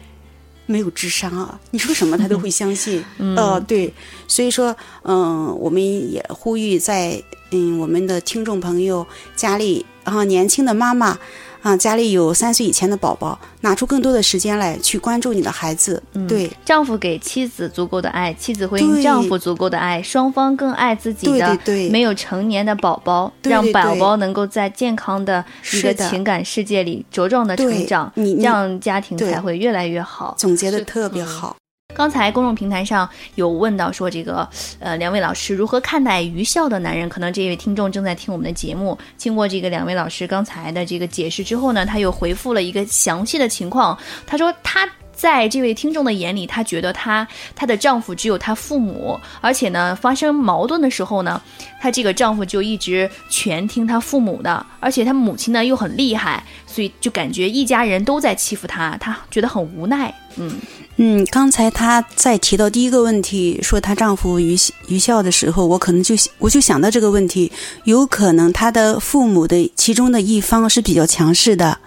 [0.69, 1.59] 没有智商啊！
[1.71, 3.03] 你说什么他都会相信。
[3.17, 3.93] 嗯、呃，对，
[4.29, 9.05] 所以说，嗯、我们也呼吁在嗯我们的听众朋友
[9.35, 11.19] 家里啊、年轻的妈妈
[11.63, 16.03] 啊，家里有三岁以前的宝宝，拿出更多的时间来去关注你的孩子。
[16.29, 21.59] 对，丈夫给妻子足够的爱，妻子会给对丈夫足够的爱，双方更爱自己的
[21.91, 30.35] 没有成年的宝宝，对对让宝宝能够在健康的一个情感世界里茁壮的成长，你你这样家庭才会越来越好。
[30.39, 31.57] 总结的特别嗯好。
[31.99, 37.09] 刚才公众平台上有问到说，这个呃，两位老师如何看待愚孝的男人？
[37.09, 43.99] 可能这位听众正在听我们的节目，经过这个两位老师刚才的这个解释之后呢，他又回复了一个详细的情况。
[44.29, 44.89] 他说他。
[45.19, 47.27] 在这位听众的眼里，他觉得她
[47.57, 51.43] 她的丈夫只有她父母，而且呢，发生矛盾的时候呢，
[51.81, 60.15] 她这个丈夫就一直全听她父母的，而且她母亲呢又很厉害，所以就感觉一家人都在欺负她，她觉得很无奈。
[60.37, 60.53] 嗯，
[61.01, 64.57] 嗯，刚才她在提到第一个问题，说她丈夫愚
[64.89, 67.53] 愚孝的时候，我可能就我就想到这个问题，
[67.85, 71.79] 有可能她的父母的其中的一方是比较强势的，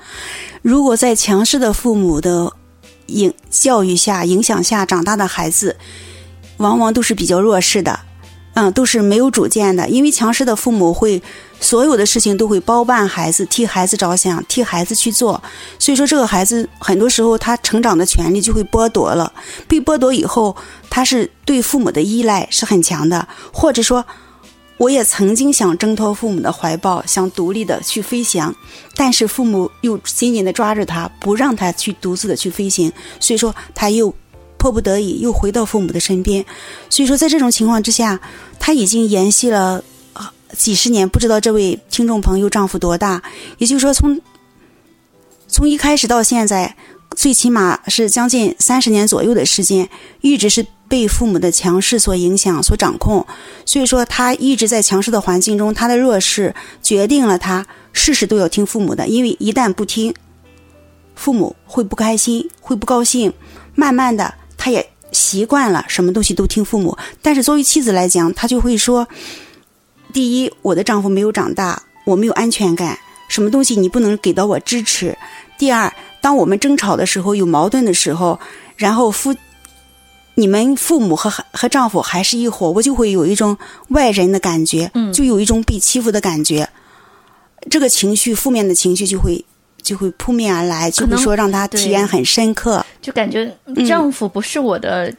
[0.61, 2.53] 如果在强势的父母的
[3.07, 5.75] 影教育下、影响下长大的孩子，
[6.55, 7.99] 往往都是比较弱势的，
[8.53, 9.89] 嗯，都是没有主见的。
[9.89, 11.21] 因为强势的父母会
[11.61, 15.41] 所有的事情都会包办孩子，替孩子着想，替孩子去做。
[15.79, 19.31] 所以说，这个孩子很多时候他成长的权利就会剥夺了。
[19.65, 20.53] 被剥夺以后，
[20.89, 24.03] 他是对父母的依赖是很强的，或者说。
[24.77, 28.51] 我也曾经想挣脱父母的怀抱，想独立的去飞翔，
[28.95, 34.11] 但是父母又紧紧的抓着他，不让他去独自的去飞行，所以说他又
[34.57, 36.43] 迫不得已又回到父母的身边。
[36.89, 38.19] 所以说，在这种情况之下，
[38.59, 39.83] 他已经延续了
[40.57, 43.21] 几十年，不知道这位听众朋友丈夫多大，
[43.57, 44.19] 也就是说从
[45.47, 46.75] 从一开始到现在，
[47.15, 49.89] 最起码是将近三十年左右的时间，
[50.21, 53.25] 一直是被父母的强势所影响、所掌控。
[53.65, 60.13] 所以说，他一直在强势的环境中，他的弱势决定了他事事都要听父母的，因为一旦不听，
[61.15, 63.33] 父母会不开心，会不高兴。
[63.75, 66.97] 慢慢的，他也习惯了什么东西都听父母。
[67.21, 69.07] 但是作为妻子来讲，她就会说：
[70.11, 72.97] 第一，我的丈夫没有长大，我没有安全感，
[73.27, 75.17] 什么东西你不能给到我支持。
[75.57, 75.91] 第二，
[76.21, 78.39] 当我们争吵的时候，有矛盾的时候，
[78.75, 79.35] 然后夫。
[80.33, 83.55] 你们父母和和丈夫还是一伙，我就会有一种
[83.89, 86.67] 外人的感觉，嗯就有一种被欺负的感觉，
[87.69, 89.43] 这个情绪负面的情绪就会
[89.83, 92.83] 就会扑面而来，就会说让他体验很深刻。
[93.01, 93.53] 就感觉
[93.85, 95.13] 丈夫不是我的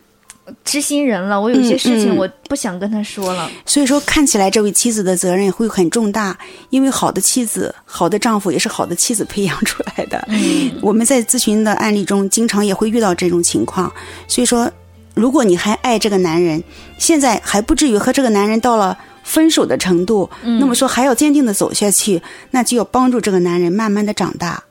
[0.64, 3.48] 知心人了，我有些事情我不想跟他说了。
[3.64, 6.36] 所以说，看起来这位妻子的责任会很重大，
[6.70, 10.22] 因为好的妻子、好的丈夫也是好的妻子培养出来的。
[10.28, 13.92] 嗯，我们在咨询的案例中，经常也会遇到这种情况。
[14.26, 14.70] 所以说，
[15.14, 16.62] 如果你还爱这个男人，
[16.98, 22.20] 现在还不至于和这个男人到了分手的程度，那么说还要坚定的走下去，
[22.50, 24.64] 那就要帮助这个男人慢慢的长大。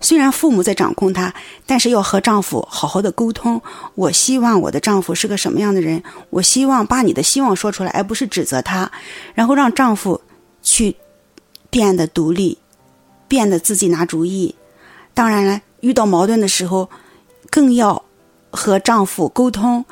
[0.00, 1.34] 虽然父母在掌控他，
[1.64, 3.60] 但是要和丈夫好好的沟通。
[3.94, 6.02] 我希望我的丈夫是个什么样的人？
[6.30, 8.90] 我希望把你的希望说出来，而不是指责他，
[9.34, 10.20] 然后让丈夫
[10.62, 10.94] 去
[11.70, 12.58] 变得独立，
[13.26, 14.54] 变得自己拿主意。
[15.14, 16.90] 当然了，遇到矛盾的时候，
[17.50, 18.04] 更要
[18.50, 19.84] 和丈夫沟通。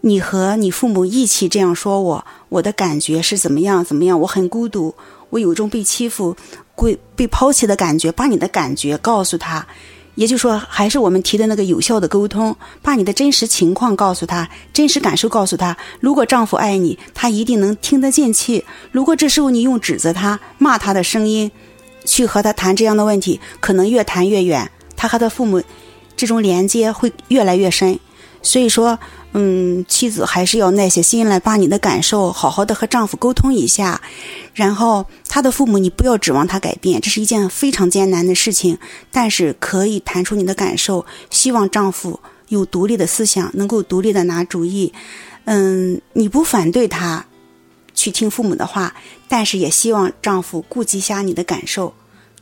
[0.00, 3.84] 你和你父母一起这样说我，我的感觉是怎么样？
[3.84, 4.20] 怎么样？
[4.20, 4.94] 我很孤独，
[5.30, 6.36] 我有一种被欺负、
[6.80, 8.10] 被被抛弃的感觉。
[8.12, 9.66] 把你的感觉告诉他，
[10.14, 15.76] 也就是说，还是我们提的那个有效的沟通，把你的真实情况告诉他，真实感受告诉他。
[16.00, 21.50] 如果丈夫爱你，他一定能听得进去；如果这时候你用指责他、骂他的声音
[22.04, 25.62] 去和他谈这样的问题，可能越谈越远，他和他父母
[26.16, 27.98] 这种连接会越来越深。
[28.42, 28.98] 所以说，
[29.32, 34.00] 嗯，妻子还是要耐下心来，把你的感受好好的和丈夫沟通一下，
[34.54, 38.78] 然后他的父母你不要指望他改变，这是一件非常艰难的事情，
[39.12, 42.18] 但是可以谈出你的感受，希望丈夫
[42.48, 44.92] 有独立的思想，能够独立的拿主意。
[45.44, 47.24] 嗯，你不反对他
[47.94, 48.94] 去听父母的话，
[49.28, 51.92] 但是也希望丈夫顾及一下你的感受，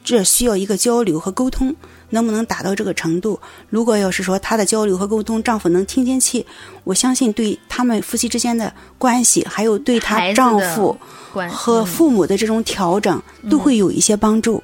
[0.05, 1.75] 这需要一个交流和沟通。
[2.11, 3.39] 能不能达到这个程度？
[3.69, 6.45] 如果要是说她的交流和沟通，丈夫能听进去，
[6.85, 10.97] 我相信对他们夫妻之间的关系，还有对她丈夫
[11.51, 14.63] 和嗯父母的这种调整，都会有一些帮助。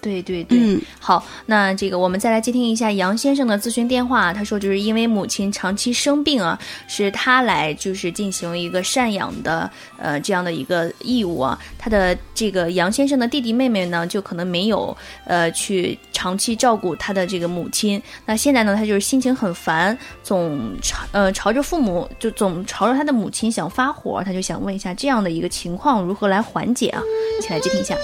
[0.00, 4.32] 对对对，嗯好，那这个我们再来接听一下杨先生的咨询电话。
[4.32, 9.68] 他说，就是因为母亲长期生病啊，是他来就是进行一个赡养的
[9.98, 11.58] 呃这样的一个义务啊。
[11.76, 18.00] 他的这个杨先生的弟弟妹妹呢，就可能没有呃去长期照顾他的这个母亲。
[18.24, 27.02] 那现在呢，他就是心情很烦，总朝呃朝着父母就总朝着他的母亲想发火，他就想问一下这样的一个情况如何来缓解啊？
[27.38, 27.96] 一起来接听一下。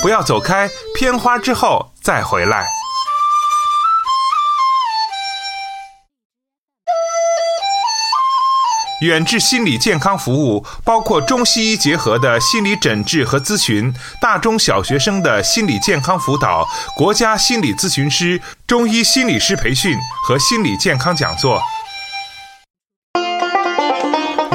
[0.00, 2.66] 不要走开，片花之后再回来。
[9.02, 19.96] 远志心理健康服务包括中西医结合的心理诊治和咨询，大中小学生的心理健康辅导，国家心理咨询师、中医心理师培训
[20.26, 21.60] 和心理健康讲座。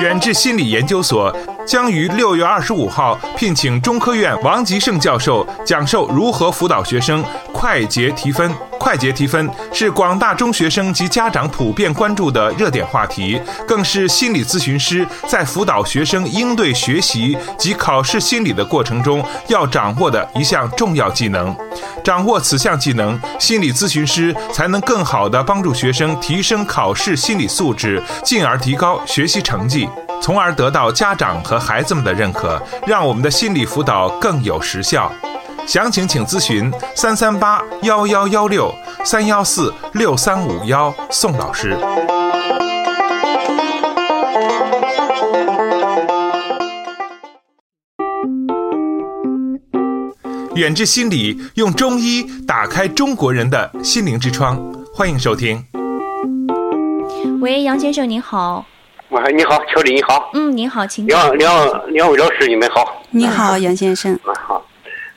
[0.02, 1.34] 远志心理研究所
[1.66, 8.52] 将于六月二十五号聘请中科院王吉胜教授讲授如何辅导学生快捷提分。
[8.80, 21.56] 快捷提分是广大中学生及家长普遍关注的热点话题，更是心理咨询师在辅导学生应对学习及考试心理的过程中要掌握的一项重要技能。
[22.04, 29.88] 掌握此项技能，心理咨询师才能更好地帮助学生提升考试心理素质，进而提高学习成绩，
[30.24, 32.58] 从而得到家长和孩子们的认可，
[32.88, 35.12] 让我们的心理辅导更有实效。
[35.68, 41.78] 详情请咨询三三八幺幺幺六三幺四六三五幺宋老师。
[50.56, 54.58] 远志心理用中医打开中国人的心灵之窗，
[54.94, 55.66] 欢迎收听。
[57.42, 58.66] 喂，杨先生您好。
[59.14, 60.32] 喂，你好，乔丽你好。
[60.34, 63.04] 嗯，你好，请两两两位老师你们好。
[63.12, 64.12] 你好，杨先生。
[64.24, 64.66] 啊好，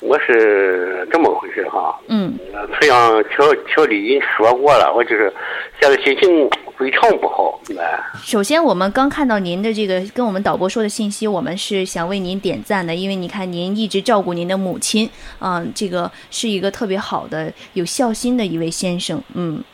[0.02, 1.98] 我是这么回事哈。
[2.08, 2.38] 嗯
[2.78, 5.32] 这样乔乔丽已经说过了，我就是
[5.80, 7.58] 现在心情非常不好。
[7.70, 15.08] 哎，首先，我们刚看到您的这个跟我们导播说的信息，我们是想为您点赞的，因为你看您一直照顾您的母亲，
[15.40, 19.64] 嗯、这个是一个特别好的、有孝心的一位先生，嗯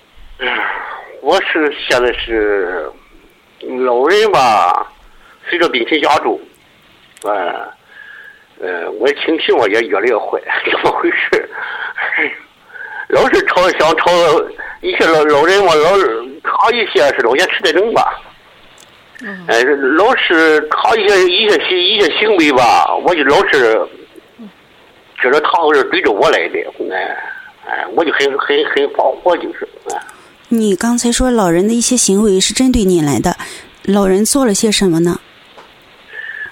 [1.21, 2.89] 我是现在是
[3.85, 4.87] 老人吧，
[5.49, 6.41] 随着病情加重，
[7.25, 7.55] 哎，
[8.61, 10.41] 呃，我的情绪嘛也越来越坏，
[10.71, 11.51] 怎么回事？
[13.09, 14.11] 老是吵想吵
[14.81, 18.21] 一些老老人嘛，老是他一些是老年痴呆症吧，
[19.49, 19.63] 哎，
[19.97, 23.81] 老是他一些一些行一些行为吧，我就老是
[25.21, 26.59] 觉得他是对着我来的，
[26.91, 27.17] 哎
[27.67, 29.97] 哎，我就很很很发火，就是哎。
[30.55, 33.35] 你刚才说老人的一些行为是针对你来的，
[33.85, 35.19] 老人做了些什么呢？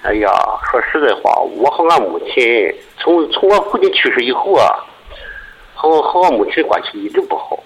[0.01, 0.27] 哎呀，
[0.71, 4.73] 说实在话，我和俺母亲从从我父亲去世以后啊，
[5.75, 7.59] 和我和我母亲关系一直不好。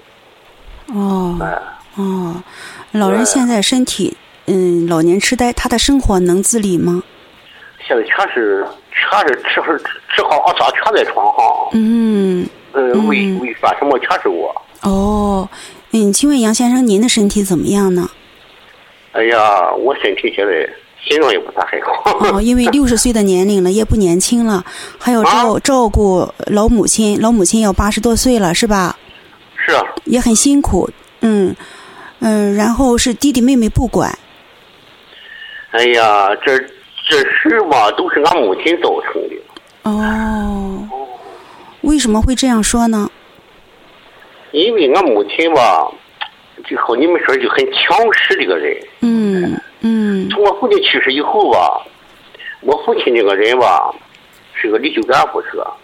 [0.94, 1.58] 哦哎，
[1.96, 2.44] 哦，
[2.92, 4.18] 老人现在身体
[4.48, 7.02] 嗯老年痴呆，他的生活能自理吗？
[7.88, 14.54] 现在全是全是吃喝吃喝拉撒全在床上，嗯，呃，嗯喂喂饭什么全是我。
[14.82, 15.48] 哦，
[15.98, 18.10] 嗯，请问杨先生您的身体怎么样呢？
[19.14, 20.70] 哎呀，我身体现在
[21.02, 22.36] 心脏也不太很好。
[22.36, 24.62] 哦，因为六十岁的年龄了，也不年轻了，
[25.00, 28.98] 还要照照顾老母亲，老母亲要八十多岁了，是吧？
[29.56, 30.89] 是啊，也很辛苦，
[31.22, 31.56] 嗯
[32.20, 34.14] 嗯，然后是弟弟妹妹不管，
[35.72, 36.60] 哎呀，这
[37.10, 39.36] 这事嘛都是俺母亲造成的。
[39.84, 40.89] 哦，
[41.84, 43.10] 为什么会这样说呢？
[44.56, 45.91] 因为俺母亲吧，
[46.66, 48.78] 就和你们说就很强势的一个人。
[49.01, 51.86] 嗯嗯从我父亲去世以后吧，
[52.62, 53.93] 我父亲这个人吧，
[54.53, 55.76] 是个离休干部是吧？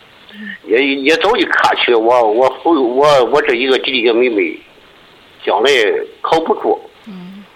[0.65, 4.57] 也也早就看去我我父我我这一个弟弟一个妹妹，
[5.45, 5.69] 将来
[6.21, 6.79] 靠不住，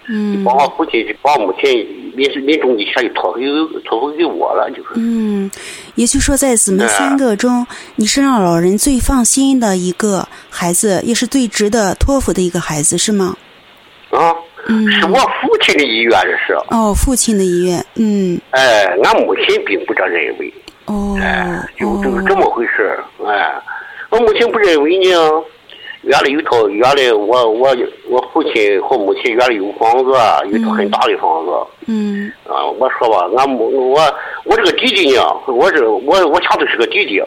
[0.08, 0.44] 嗯。
[0.44, 1.70] 把我父亲把我母亲
[2.16, 4.88] 临临终之前就托付给托付给我了，就是。
[4.94, 5.50] 嗯，
[5.94, 13.36] 也就是说，在姊妹哎三个中，你是让老人最放心的一个孩子，也是最值得托付的一个孩子，是吗？
[14.10, 14.34] 啊，
[14.68, 14.90] 嗯。
[14.92, 20.52] 是我父亲的意愿这是，哦，父亲的遗愿，嗯，哎，俺母亲并不这认为，
[20.86, 21.18] 哦。
[21.20, 23.54] 哎，就哦就是这么回事哎，
[24.10, 25.42] 我母亲不认为呢。
[26.06, 27.76] 原来有套，原来我我
[28.08, 30.12] 我父亲和母亲原来有房子，
[30.50, 31.50] 有一套很大的房子。
[31.88, 34.00] 嗯啊，我说吧，俺母我
[34.44, 37.20] 我这个弟弟呢，我是我我恰头是个弟弟，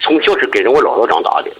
[0.00, 1.50] 从小是跟着我姥姥长大的。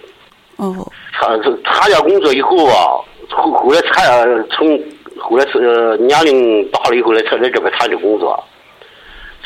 [0.57, 0.75] 哦
[1.13, 2.97] 他参加工作以后啊，
[3.29, 4.79] 后后来参从
[5.17, 8.43] 后来是呃年龄大了以后来才来这边参加工作。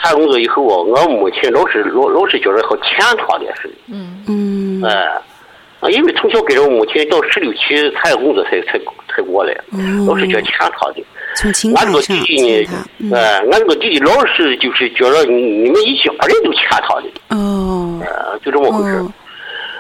[0.01, 3.74] 参加工作以后啊，我母亲老是老老是觉得好欠他的似的，
[4.28, 5.22] 嗯哎，
[5.84, 8.79] 啊，因为从小跟着我母亲到十六七参加工作才才
[9.13, 9.53] 才过来，
[10.07, 11.03] 老是觉得欠他的。
[11.36, 18.97] 从情俺这个弟弟呢，，嗯哎，俺这个弟弟老是就是觉得你你们一家人都欠他的，哦呃，就这么回事。
[18.97, 19.11] 哦，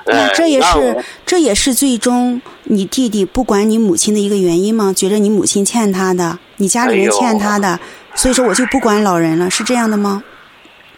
[0.07, 4.91] 那哎这也是这也是最终你弟弟不管你母亲的一个原因吗？
[4.93, 7.79] 觉着你母亲欠他的，你家里人欠他的，
[8.15, 10.21] 所以说我就不管老人了，是这样的吗？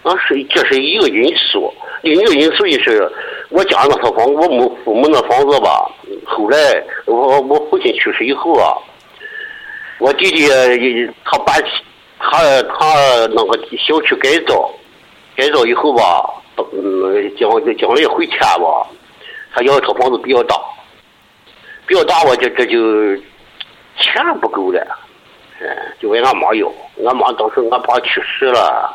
[0.02, 1.72] 啊，是这是一个因素。
[2.02, 3.12] 另一个因素就是
[3.56, 5.90] 我家那套房，我母父母那房子吧，
[6.26, 6.58] 后来
[7.06, 8.76] 我我父亲去世以后啊，
[9.98, 10.50] 我弟弟
[11.24, 11.64] 他搬
[12.20, 14.70] 他他那个小区改造，
[15.38, 16.30] 改造以后吧，
[16.74, 18.86] 嗯，将将来回迁吧，
[19.54, 20.56] 他要一套房子比较大，
[21.88, 23.16] 比较大我，这这就
[23.98, 24.86] 钱不够了，
[25.62, 25.68] 嗯，
[26.02, 26.70] 就问俺妈要，
[27.06, 28.94] 俺妈当时俺爸去世了，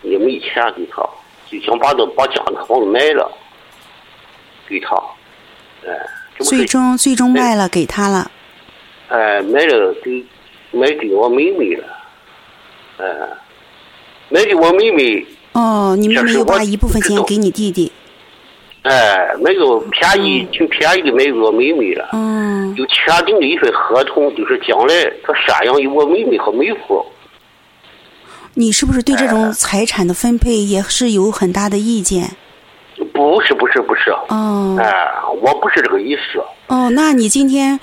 [0.00, 1.06] 也没钱给他，
[1.50, 3.30] 就想把这把家那房子卖了，
[4.72, 4.96] 给他，
[5.86, 5.92] 哎，
[6.38, 8.30] 最终最终卖了给他了。
[9.08, 10.24] 哎，卖了给
[10.70, 11.84] 卖给我妹妹了，
[12.96, 13.04] 哎，
[14.30, 17.92] 卖给我妹妹，哦，你妹妹又把一部分钱给你弟弟。
[18.82, 27.04] 哎，卖个便宜，挺便宜的卖给我妹妹了，嗯，就签订了一份合同，就是将来他赡养我妹妹和妹夫。
[28.54, 32.36] 你是不是对这哎种财产的分配也是有很大的意见？
[33.12, 34.92] 不是不是不是，哦哎，
[35.40, 36.42] 我不是这个意思。
[36.68, 37.78] 哦，那你今天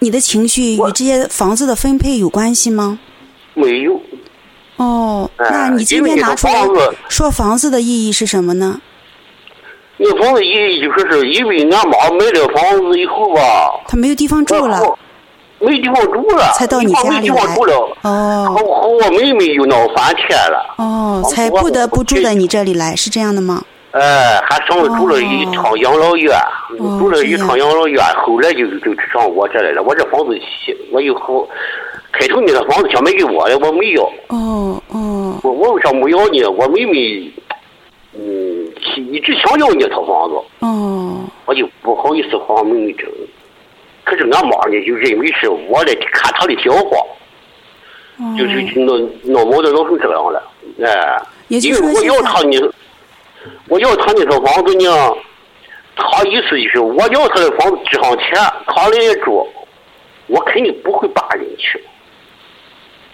[0.00, 2.98] 你的情绪与这些房子的分配有关系吗？
[3.54, 4.00] 没有，
[4.76, 6.64] 哦，哎那你今天拿出来
[7.08, 8.80] 说房子的意义是什么呢？
[9.96, 13.40] 那房子意义就说是因为俺妈买了房子以后吧，
[13.88, 14.80] 她没有地方住了，
[15.58, 20.74] 我没地方住了，才到你家里地方没地方来住了，和哦和我妹妹又闹翻天了。
[20.76, 23.64] 哦，才不得不住在你这里来，是这样的吗？
[23.92, 26.30] 哎，还上了住了一趟养老院，
[26.78, 29.82] 哦住了一这样趟养老院，后来就就上我这来了。
[29.82, 30.38] 我这房子，
[30.92, 31.48] 我以后
[32.12, 34.02] 开头你的房子想卖给我的，我没要。
[34.28, 36.50] 哦哦我我为啥没要呢？
[36.50, 37.32] 我妹妹，
[38.14, 38.66] 嗯，
[39.10, 43.08] 一直想要那套房子，哦我就不好意思和我妹妹争。
[44.04, 46.98] 可是俺妈呢，就认为是我来看她的笑话，
[48.18, 48.92] 哦，就是闹
[49.24, 50.42] 闹矛盾闹成这样了。
[50.84, 52.70] 哎，也就因为我要她呢，
[53.68, 55.12] 我要他那套房子呢，
[55.96, 58.34] 他意思就是我要他的房子值上钱，
[58.66, 59.46] 他来住，
[60.26, 61.82] 我肯定不会搬进去，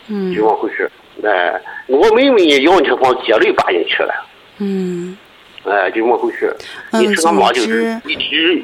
[0.09, 0.91] 嗯就往回事。
[1.23, 4.13] 哎，我妹妹也要那套房子接着搬进去了。
[4.59, 5.17] 嗯
[5.65, 6.55] 哎，就这么回事。
[6.93, 8.63] 嗯因此，俺妈就是一直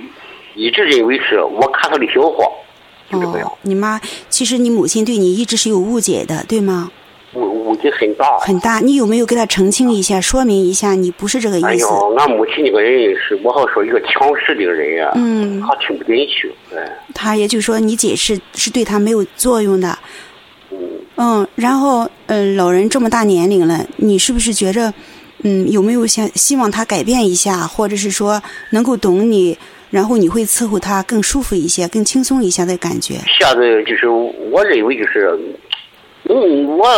[0.54, 2.44] 一直认为是我看他的笑话，
[3.10, 6.90] 就这个样哦。，你妈其实你母亲对你一直是有误解的，对吗？
[7.34, 8.38] 误误解很大。
[8.38, 11.66] 很大，你有没有给他澄清一下，说明一下你不是这个意思？
[11.66, 16.52] 哎呦，俺母亲那个人是，我好说一个强势的人呀，嗯她听不进去。
[16.74, 19.96] 哎，他也就是说你解释是对她没有作用的。
[20.70, 20.78] 嗯，
[21.16, 24.92] 嗯，然后呃，老人这么大年龄了，你是不是觉着，
[25.42, 29.56] 嗯，有没有想希望他改变一下，或者是说能够懂你，
[29.90, 33.14] 然后你会伺候他更舒服一些、更轻松一些的感觉？
[33.38, 35.38] 现在就是我认为就是，
[36.32, 36.88] 嗯，我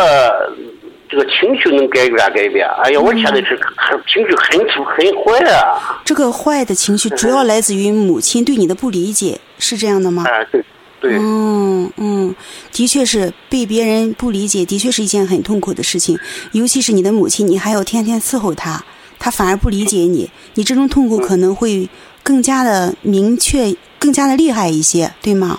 [1.08, 2.68] 这个情绪能改变改变。
[2.84, 6.00] 哎呀，我现在是很情绪很粗很坏啊。
[6.04, 10.24] 这个坏的情绪主要来自于母亲对你的不理解，是这样的吗？
[10.26, 10.62] 哎，对
[11.00, 12.34] 对，嗯嗯，
[12.72, 16.18] 的确是被别人不理解，的确是一件很痛苦的事情。
[16.52, 18.84] 尤其是你的母亲，你还要天天伺候她，
[19.18, 21.88] 她反而不理解你，你这种痛苦可能会
[22.22, 25.58] 更加的明确，更加的厉害一些，对吗？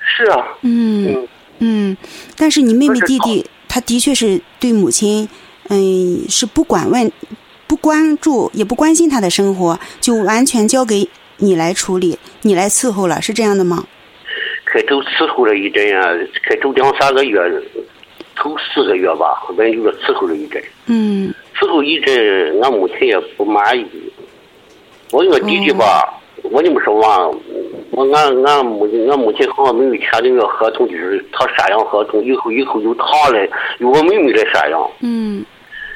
[0.00, 1.28] 是啊，嗯嗯，
[1.60, 1.96] 嗯，
[2.36, 5.28] 但是你妹妹弟弟，他的确是对母亲，
[5.68, 7.10] 嗯，是不管问、
[7.66, 13.86] 不关注，也不关心他的生活，就完全交给你来处理，你来伺候了，是这样的吗？
[14.64, 16.08] 开头伺候了一阵啊，
[16.48, 17.40] 开头两三个月，
[18.36, 20.62] 头四个月吧，反正就是伺候了一阵。
[20.86, 23.86] 嗯伺候一阵，俺母亲也不满意。
[25.10, 27.28] 我那个弟弟吧，我这么说吧，
[27.92, 34.90] 我俺俺母亲俺母亲好像没有签的那个合同，就是他赡养合同，以后以后由他来，由我妹妹来赡养。
[35.00, 35.44] 嗯，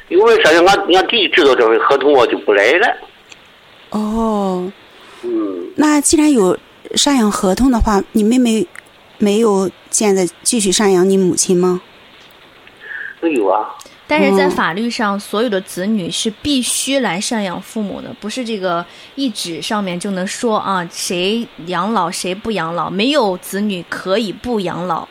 [0.08, 2.96] 因为赡养，俺俺弟弟知道这份合同，我就不来了。
[3.90, 4.72] 哦，
[5.22, 6.58] 嗯，那既然有
[6.94, 8.66] 赡养合同的话，你妹妹
[9.18, 11.80] 没有现在继续赡养你母亲吗？
[13.20, 13.70] 没有啊。
[14.06, 18.84] 但是在嗯法律上，所有的子女是必须来赡养父母的，不是这个
[19.14, 25.08] 一纸上面就能说啊谁养老谁不养老，没有子女可以不养老。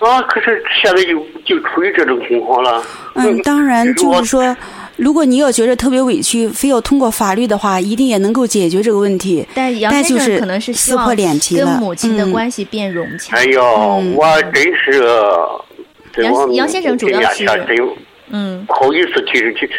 [0.00, 2.84] 啊，可是现在就就处于这种情况了。
[3.14, 4.54] 嗯，当然就是说，
[4.96, 9.46] 如果你要觉得特别委屈，非要通过法律的话，一定也能够解决这个问题。
[9.54, 13.34] 但是杨但就是先生可能是撕破脸皮了跟母亲的嗯关系变融洽。
[13.36, 15.08] 哎呦，嗯我真是，
[16.22, 17.44] 杨杨先生主要是
[18.30, 19.70] 嗯不好意思提出去，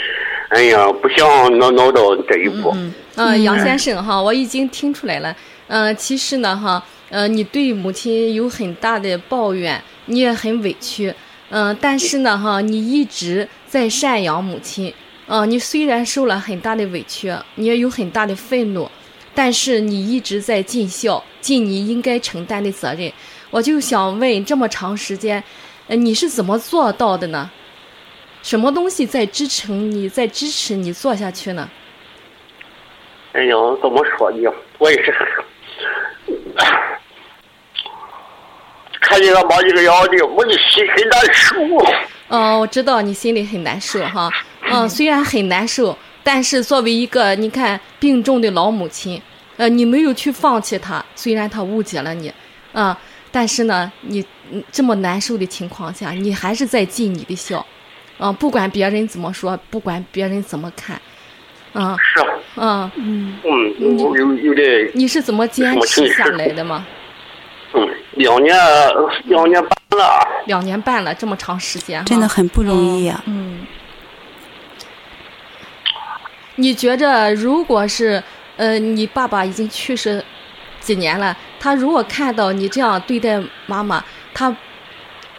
[0.49, 2.71] 哎呀，不想闹闹到这一步。
[2.75, 5.35] 嗯嗯，杨先生哈，我已经听出来了。
[5.67, 11.13] 嗯、其实呢哈，呃，你对母亲有很大的抱怨，你也很委屈。
[11.49, 14.93] 嗯、但是呢哈，你一直在赡养母亲。
[15.27, 18.87] 嗯、你虽然受了很大的委屈，你也有很大的愤怒，
[19.33, 23.11] 但是你一直在尽孝，尽你应该承担的责任。
[23.49, 25.43] 我就想问，这么长时间，
[25.87, 27.51] 呃，你是怎么做到的呢？
[28.41, 31.69] 什么东西在支撑你，在支持你做下去呢？
[33.33, 34.51] 哎呀，怎么说呢？
[34.77, 35.13] 我也是，
[39.01, 41.55] 看见他妈这个样子，我的心很难受。
[42.29, 44.29] 嗯，我知道你心里很难受哈。
[44.71, 49.21] 嗯，虽然很难受，但是作为一个你看病重的老母亲，
[49.57, 52.33] 呃，你没有去放弃他，虽然他误解了你，
[52.73, 52.97] 啊、
[53.31, 54.25] 但是呢，你嗯
[54.71, 57.65] 这么难受的情况下，你还是在尽你的孝，
[58.17, 60.99] 啊、不管别人怎么说，不管别人怎么看，
[61.73, 62.21] 啊、是。
[62.61, 66.85] 啊，嗯、嗯，有有有点，你是怎么坚持下来的吗？
[67.73, 68.55] 嗯，两年
[69.25, 70.25] 两年半了。
[70.45, 73.21] 两年半了，这么长时间，真的很不容易啊。
[73.25, 73.65] 嗯，
[76.55, 78.23] 你觉着如果是
[78.55, 80.23] 呃，你爸爸已经去世
[80.79, 84.01] 几年了，他如果看到你这样对待妈妈，
[84.35, 84.55] 他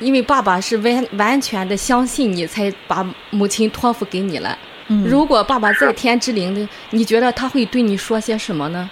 [0.00, 4.58] 因为爸爸是完完全的相信你，才把母亲托付给你了。
[4.88, 8.88] 嗯如果爸爸在天之灵的，你觉得他会对你说些什么呢？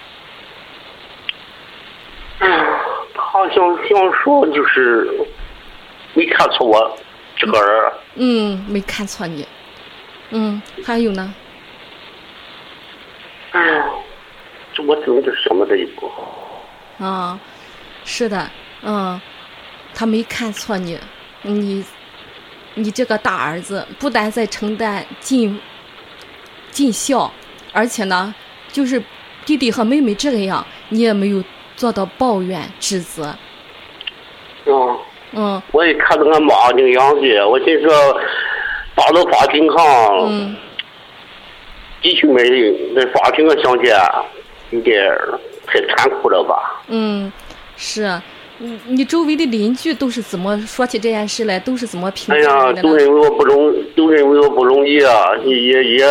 [2.40, 2.48] 嗯，
[3.14, 3.56] 他想
[3.88, 5.08] 想说就是
[6.14, 6.98] 没看错我
[7.36, 9.46] 这个人，嗯，没看错你。
[10.30, 11.32] 嗯，还有呢？
[13.52, 13.84] 嗯，
[14.72, 16.10] 这我怎么就想到这一步。
[16.98, 17.38] 啊，
[18.04, 18.50] 是的，
[18.82, 19.20] 嗯，
[19.94, 20.98] 他没看错你，
[21.42, 21.84] 你，
[22.74, 25.58] 你这个大儿子不但在承担尽
[26.70, 27.30] 尽孝，
[27.72, 28.34] 而且呢，
[28.72, 29.02] 就是
[29.44, 31.42] 弟弟和妹妹这个样，你也没有
[31.76, 33.34] 做到抱怨指责，
[34.66, 34.98] 嗯，
[35.32, 38.20] 嗯我也看到俺妈那个样子，我心说
[38.94, 39.86] 打到法庭上，
[40.26, 40.56] 嗯
[42.02, 42.44] 弟兄们
[42.94, 43.96] 那法庭上相见
[44.70, 45.10] 有点
[45.66, 46.82] 太残酷了吧？
[46.88, 47.32] 嗯，
[47.76, 48.20] 是。
[48.58, 51.58] 你你周围的邻居都是怎么说起这件事来？
[51.58, 52.82] 都是怎么评哎呀，价你的呢？
[52.82, 56.06] 都认为我不容，都认为我不容易啊，也也也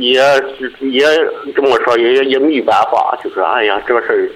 [0.00, 0.22] 也
[0.80, 1.06] 也
[1.54, 4.30] 这么说，也也没办法，就是哎呀，这个事儿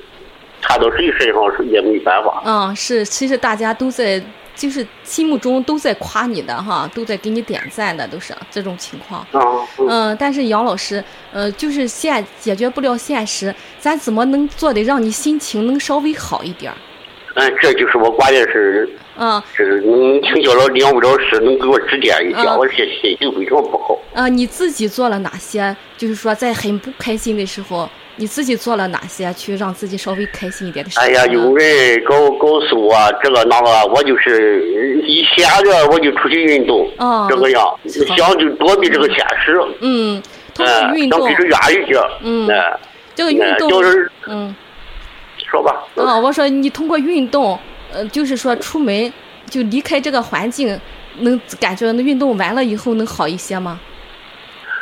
[0.63, 2.43] 摊到谁身上也没办法。
[2.47, 4.23] 嗯，是，其实大家都在，
[4.55, 9.21] 就是心目中都在夸你的哈，都在给你点赞的，都是这种情况。
[9.33, 11.03] 啊，嗯嗯，但是杨老师，
[11.33, 16.77] 呃，就是现解决不了现实，咱怎么能做的让你心情能稍微好一点儿？
[17.35, 23.99] 嗯，这就是我关键是啊是能请教了两位老师，能给我指点一下，嗯我这心情非常不好。
[24.15, 25.75] 啊，你自己做了哪些？
[25.97, 31.05] 就是说，在很不开心的时候，你自己做了哪些去让自己稍微开心一点的事情？
[31.05, 37.63] 哎呀，有人告告诉我这个那个，我就是一闲着我就出去运动，哦这个样，
[38.17, 40.21] 想就躲避这个现实，嗯，
[40.55, 42.77] 通哎过运动，想离这远一些，嗯哎
[43.15, 44.55] 这个运哎动，就是嗯。
[45.51, 47.59] 说吧，嗯、我说你通过运动，
[47.93, 49.13] 呃，就是说出门
[49.47, 50.79] 就离开这个环境，
[51.19, 53.81] 能感觉那运动完了以后能好一些吗？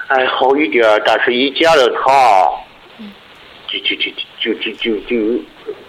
[0.09, 2.49] 哎，好一点，但是一见了他，
[3.67, 4.11] 就就就
[4.41, 5.43] 就就就就，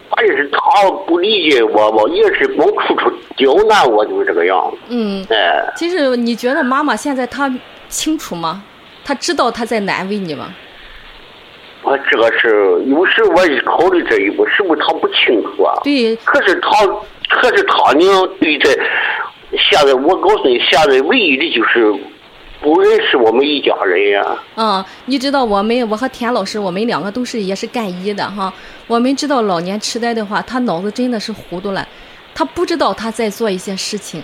[0.09, 4.77] 关键是他不理解我，我也是光处处刁难我，就是这个样子。
[4.89, 7.49] 嗯，哎，其实你觉得妈妈现在她
[7.88, 8.63] 清楚吗？
[9.05, 10.53] 她知道她在难为你吗？
[11.82, 12.49] 我这个是
[12.88, 15.73] 有时我也考虑这一步，是不是他不清楚啊？
[15.84, 16.86] 对，可是他，
[17.30, 18.69] 可是他呢，对这
[19.57, 21.91] 现在我告诉你，现在唯一的就是
[22.61, 28.53] 不认识我们一家人呀、嗯，你知道我们我和田老师，我们两个都是也是干医的哈。
[28.86, 31.88] 我们知道老年痴呆的话，他脑子真的是糊涂了，
[32.36, 34.21] 他不知道他在做一些事情。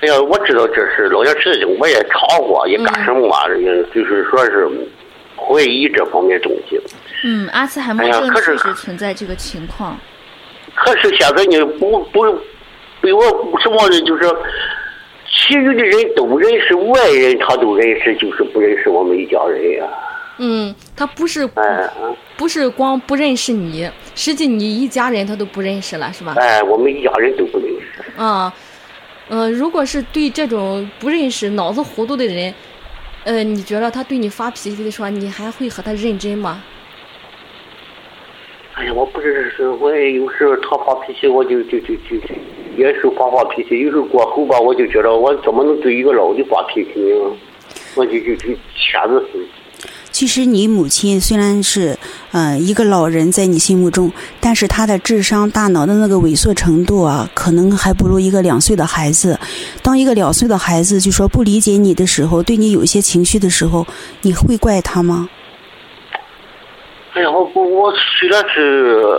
[0.00, 4.68] 哎呀，我知道这是老年痴呆症，我也查过，也干什么嘛，也就是说是
[5.48, 6.78] 怀疑这方面东西。
[7.24, 9.98] 嗯，阿兹海默症确实存在这个情况。
[10.74, 12.20] 可是现在你，不不
[13.00, 13.22] 被我
[13.60, 14.00] 什么呢？
[14.02, 14.22] 就是
[15.26, 19.88] 其余的人都认识，外人他都认识，就是不认识我们一家人呀、
[20.38, 21.90] 嗯，他不是哎
[22.36, 26.34] 不是光不认识你，实际你一家人他都不认识了，是吧？
[26.36, 28.04] 哎，我们一家人都不认识。
[28.16, 28.52] 啊，
[29.28, 32.54] 嗯、如果是对这种不认识、脑子糊涂的人，
[33.28, 36.62] 呃，你觉得他对你发脾气的时候，你还会和他认真吗？
[38.72, 42.34] 哎呀，我不认识，我也有时候他发脾气，我就就就就就
[42.78, 43.78] 也是发发脾气。
[43.80, 47.36] 有时候过后吧，我就觉得我怎么能对一个老的发脾气呢？
[47.96, 49.46] 我就就就掐着死。
[50.10, 51.96] 其实你母亲虽然是
[52.32, 54.10] 呃一个老人在你心目中，
[54.40, 59.38] 但是她的智商、大脑的那个萎缩程度啊，可能还不如一个两岁的孩子。
[59.88, 63.86] 当一个两岁的孩子就说不理解你的时候，对你有一些情绪的时候，
[64.20, 65.26] 你会怪他吗？
[67.14, 69.18] 哎呀，我我我虽然是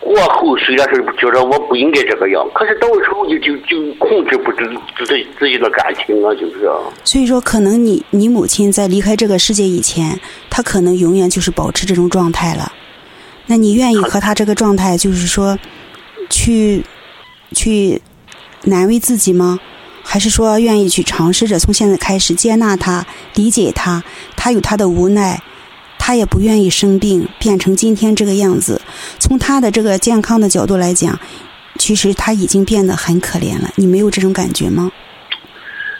[0.00, 4.64] 过后，虽然是觉得我不应该这个样，可是到时候就就就控制不住
[4.98, 6.68] 自己自己的感情啊，就是。
[7.04, 10.18] 所以说，可能你你母亲在离开这个世界以前，
[10.50, 12.72] 她可能永远就是保持这种状态了。
[13.46, 15.56] 那你愿意和她这个状态，就是说，
[16.28, 16.82] 去
[17.52, 18.02] 去
[18.64, 19.58] 难为自己吗？
[20.02, 23.04] 还是说愿意去尝试着从现在开始接纳他、
[23.34, 24.02] 理解他？
[24.36, 25.42] 他有他的无奈，
[25.98, 28.80] 他也不愿意生病，变成今天这个样子。
[29.18, 31.18] 从他的这个健康的角度来讲，
[31.78, 33.68] 其实他已经变得很可怜了。
[33.76, 34.90] 你没有这种感觉吗？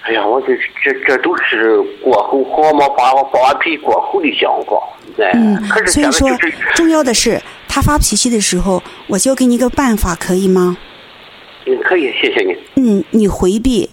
[0.04, 6.30] 哎呀，我这这这都是过后好嘛发发完脾气过后的想法，哎，嗯可，是所以说
[6.74, 7.38] 重要的是，
[7.68, 10.78] 他发脾气的时候，我教给你一个办法，可以吗？
[11.68, 12.56] 嗯，可以，谢谢你。
[12.76, 13.90] 嗯，你回避，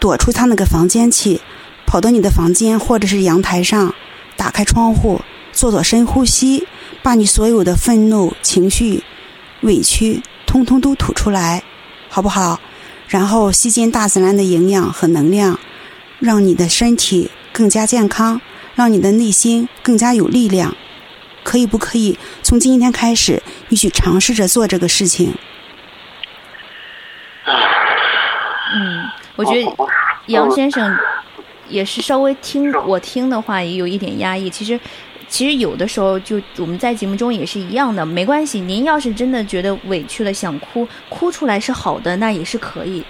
[0.00, 1.38] 躲出他那个房间去，
[1.86, 3.94] 跑到你的房间或者是阳台上，
[4.34, 5.20] 打开窗户，
[5.52, 6.66] 做做深呼吸，
[7.02, 9.02] 把你所有的愤怒、情绪、
[9.60, 11.62] 委屈，通通都吐出来，
[12.08, 12.58] 好不好？
[13.08, 15.60] 然后吸进大自然的营养和能量，
[16.20, 18.40] 让你的身体更加健康，
[18.74, 20.74] 让你的内心更加有力量。
[21.44, 25.34] 可以不可以从今天开始，你去尝试着做这个事情？
[28.74, 29.04] 嗯，
[29.36, 29.76] 我觉得
[30.26, 30.96] 杨先生
[31.68, 34.50] 也是稍微听我听的话，也有一点压抑。
[34.50, 34.78] 其实，
[35.26, 38.60] 其实有的时候就我们在节目中也是一样的，没关系。
[38.60, 43.02] 您要是真的觉得委屈了，想哭，哭出来是好的，那也是可以。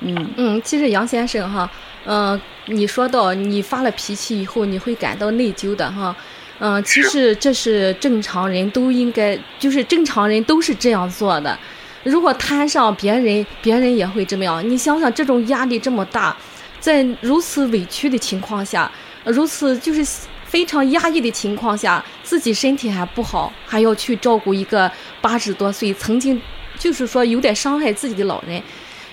[0.00, 1.70] 嗯嗯，其实杨先生哈，
[2.06, 6.16] 嗯、你说到你发了脾气以后，你会感到内疚的哈，
[6.58, 11.58] 嗯、其实这是正常人都应该，就是正常人都是这样做的。
[12.02, 14.68] 如果摊上别人，别人也会这么样。
[14.68, 16.36] 你想想，这种压力这么大，
[16.78, 18.90] 在如此委屈的情况下，
[19.24, 20.06] 如此就是
[20.44, 24.90] 非常压抑的情况下，自己身体还不好，还要去照顾一个
[25.20, 26.40] 八十多岁曾经
[26.78, 28.62] 就是说有点伤害自己的老人。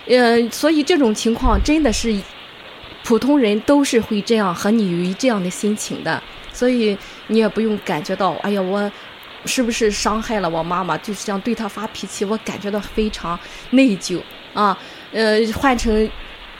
[0.06, 2.18] 呃，所以这种情况真的是
[3.04, 6.22] 普通人都是会这样和你有这样的心情的，
[6.52, 8.90] 所以你也不用感觉到，哎呀，我
[9.48, 10.96] 是不是伤害了我妈妈？
[10.98, 13.36] 就是这样对她发脾气，我感觉到非常
[13.70, 14.20] 内疚
[14.52, 14.78] 啊。
[15.12, 16.08] 呃，换成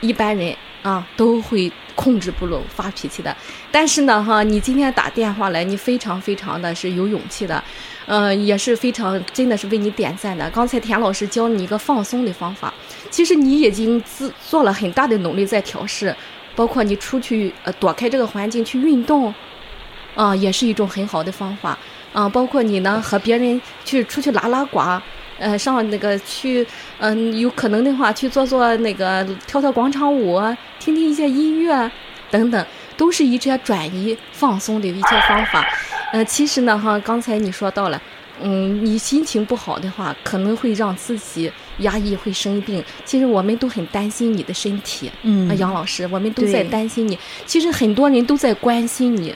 [0.01, 3.35] 一般人啊，都会控制不住发脾气的。
[3.71, 7.63] 但是呢，哈，你今天打电话来，你非常非常的是有勇气的，
[8.07, 10.49] 呃，也是非常真的是为你点赞的。
[10.49, 12.73] 刚才田老师教你一个放松的方法，
[13.11, 16.15] 其实你已经自做了很大的努力在调试，
[16.55, 19.31] 包括你出去呃躲开这个环境去运动，
[20.15, 21.77] 啊、也是一种很好的方法
[22.13, 24.79] 啊、包括你呢和别人去出去拉拉呱。
[25.41, 30.37] 呃，上那个去，嗯、有可能的话去做做那个跳跳广场舞，
[30.81, 31.89] 听听一些音乐，
[32.29, 32.65] 等等，
[32.97, 35.65] 都是一些转移放松的一些方法。
[36.11, 38.01] 呃，其实呢，哈，刚才你说到了，
[38.41, 42.83] 嗯，你心情不好的话，可能会让自己压抑，会生病。
[43.05, 47.17] 其实我们都很担心你的身体，嗯啊，杨老师，我们都在担心你。
[47.45, 49.33] 其实很多人都在关心你，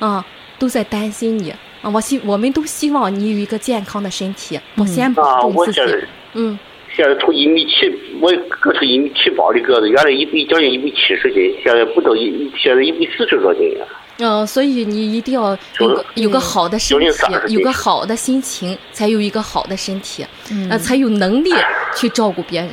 [0.00, 0.26] 啊，
[0.58, 1.54] 都在担心你。
[1.86, 4.58] 啊，我希我们都希望你有一个健康的身体。
[4.74, 5.80] 我嗯先啊，保重自己。
[5.80, 6.58] 我现在嗯
[6.96, 7.88] 现在从一米七，
[8.20, 13.86] 我个头一米七八的个子，原来一米将近一米七十斤，现在不到一，现在一米四十多斤了。
[14.18, 21.50] 嗯、呃所以你一定要有个有个好的身体30，有个好的心情，才有一个好的身体，嗯呃，才有能力
[21.94, 22.70] 去照顾别人。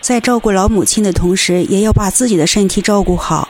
[0.00, 3.48] 在照顾老母亲的同时，也要把自己的身体照顾好。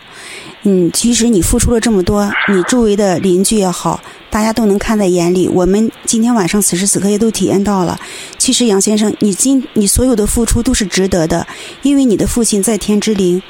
[0.69, 4.01] 嗯，其实你付出了这么多，你周围的邻居也好，
[4.31, 5.47] 大家都能看在眼里。
[5.49, 7.97] 我们今天晚上此时此刻也都体验到了。
[8.37, 11.47] 其实杨先生，你今你所有的付出都是值得的，
[11.83, 13.41] 因为你的父亲在天之灵，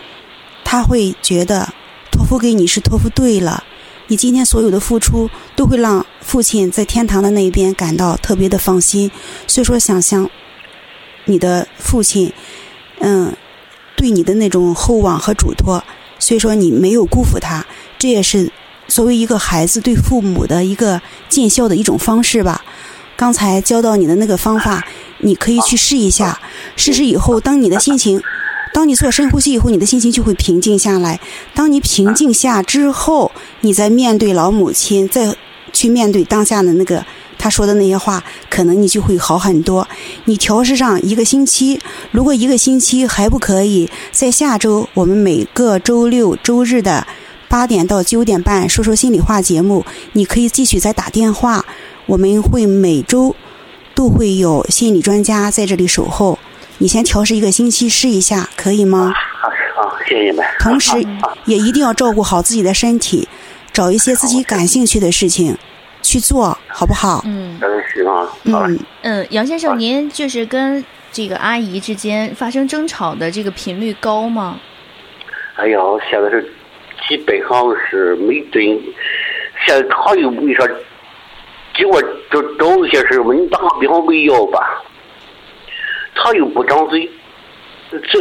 [0.62, 1.73] 他会觉得
[2.11, 3.64] 托付给你是托付对了。
[4.09, 9.11] 你今天所有的付出都会让父亲在天堂的那一边感到特别的放心。
[9.47, 10.29] 所以说，想象
[11.25, 12.31] 你的父亲。
[12.99, 13.35] 嗯，
[13.97, 15.83] 对你的那种厚望和嘱托，
[16.19, 17.64] 所以说你没有辜负他，
[17.99, 18.51] 这也是
[18.89, 22.64] 作为一个孩子对父母的一个尽孝的一种方式吧。
[23.17, 24.85] 刚才教到你的那个方法，
[25.21, 26.39] 你可以去试一下。
[26.77, 28.21] 试试以后，当你的心情，
[28.75, 31.19] 当你做深呼吸以后，你的心情就会平静下来。
[31.55, 35.35] 当你平静下之后，你再面对老母亲，再
[35.73, 37.05] 去面对当下的那个
[37.47, 39.87] 他说的那些话，可能你就会好很多。
[40.25, 41.81] 你调试上一个星期，
[42.11, 47.07] 如果一个星期还不可以，在下周我们每个周六周日的
[47.47, 49.85] 八点到九点半说说心里话节目，
[50.15, 51.65] 你可以继续再打电话。
[52.07, 53.37] 我们会每周
[53.95, 56.41] 都会有心理专家在这里守候。
[56.79, 59.13] 你先调试一个星期试一下，可以吗？
[59.15, 59.47] 啊
[59.79, 60.45] 啊，谢谢你们。
[60.59, 61.07] 同时
[61.45, 63.29] 也一定要照顾好自己的身体，
[63.73, 65.57] 找一些自己感兴趣的事情
[66.07, 67.21] 去做，好不好？
[67.25, 67.59] 嗯
[67.93, 74.61] 行啊，嗯，嗯，杨先生，您就是跟这个阿姨之间发生争吵的这个频率高吗？
[75.57, 76.49] 哎呀，现在是
[77.09, 78.63] 基本上是没准，
[79.67, 80.65] 现在他又没说，
[81.75, 82.01] 给我
[82.31, 84.81] 找找一些事嘛，你打个比方喂药吧，
[86.15, 87.11] 他又不张嘴，
[87.91, 88.21] 这这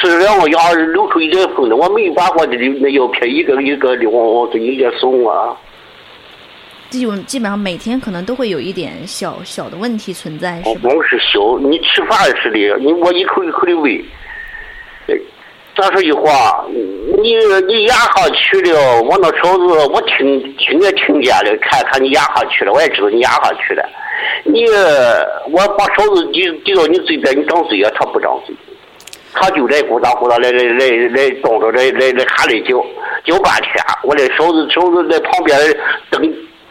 [0.00, 5.56] 吃两个牙流出一点风来，我没把我的那药片一个一个的往往嘴里送啊。
[6.90, 10.80] 这种基本上每天可能都会有一点小小的问题存在，是吧？
[10.82, 14.04] 光是小，你吃饭似的，你我一口一口的喂。
[15.06, 15.14] 呃
[15.76, 16.66] 再说句话，
[17.22, 17.36] 你
[17.68, 23.88] 你牙下去了，我那勺子我听听也听见了，看看你牙下去了，我也知道你牙下去了。
[24.42, 24.64] 你
[25.52, 28.52] 我把勺子递递到你嘴边，你张嘴啊，他不张嘴，
[29.34, 32.84] 他就来咕哒咕哒来来来来动着来来来喊来叫
[33.24, 33.72] 叫半天，
[34.02, 35.56] 我这勺子勺子在旁边
[36.10, 36.20] 等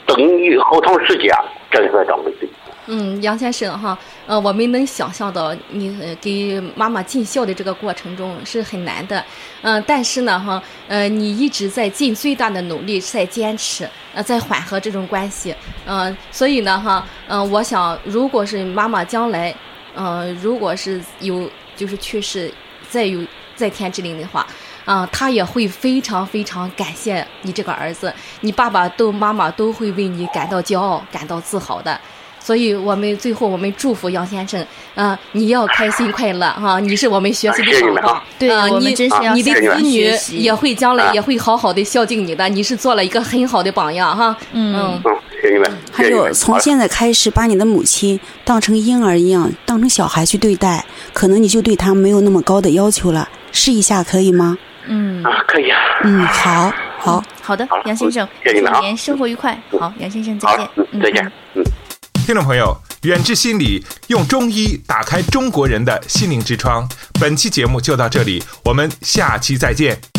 [0.08, 1.30] 等你好长时间，
[1.70, 2.50] 真是张不嘴。
[2.90, 9.22] 嗯，杨先生哈，呃，我们能想象到你给妈妈尽孝的这个过程中是很难的，
[9.62, 15.54] 嗯、但是呢哈，呃，你一直在尽最大的努力在坚持，呃，在缓和这种关系，
[15.86, 19.54] 嗯、所以呢哈，嗯、我想如果是妈妈将来，
[19.94, 22.50] 呃，如果是有就是去世，
[22.88, 23.20] 再有
[23.54, 24.48] 在天之灵的话。
[24.88, 32.00] 啊、他也会非常非常感谢你这个儿子，你爸爸都妈妈都会为你感到骄傲、感到自豪的。
[32.40, 34.66] 所以我们最后我们祝福杨先生，
[34.96, 45.78] 啊、你要开心快乐哈、你是我们学习的榜样，对啊你真是要你的子女也会将来啊也会好好的孝敬你的，你是做了一个很好的榜样哈，嗯嗯嗯，谢谢你们。
[45.92, 53.28] 还有，从现在开始，把你的母亲当成婴儿一样，当成小孩去对待，可能你就对她没有那么高的要求了。
[53.52, 54.58] 试一下可以吗？
[54.88, 55.80] 嗯，啊，可以啊。
[56.04, 59.58] 嗯，好，好，好的好，杨先生，谢谢你们啊祝您生活愉快。
[59.80, 61.32] 好，杨先生再见，，嗯，再见。
[61.56, 61.64] 嗯。
[62.26, 66.86] 听众朋友，远志心理用中医打开中国人的心灵之窗。
[67.20, 70.17] 本期节目就到这里，我们下期再见。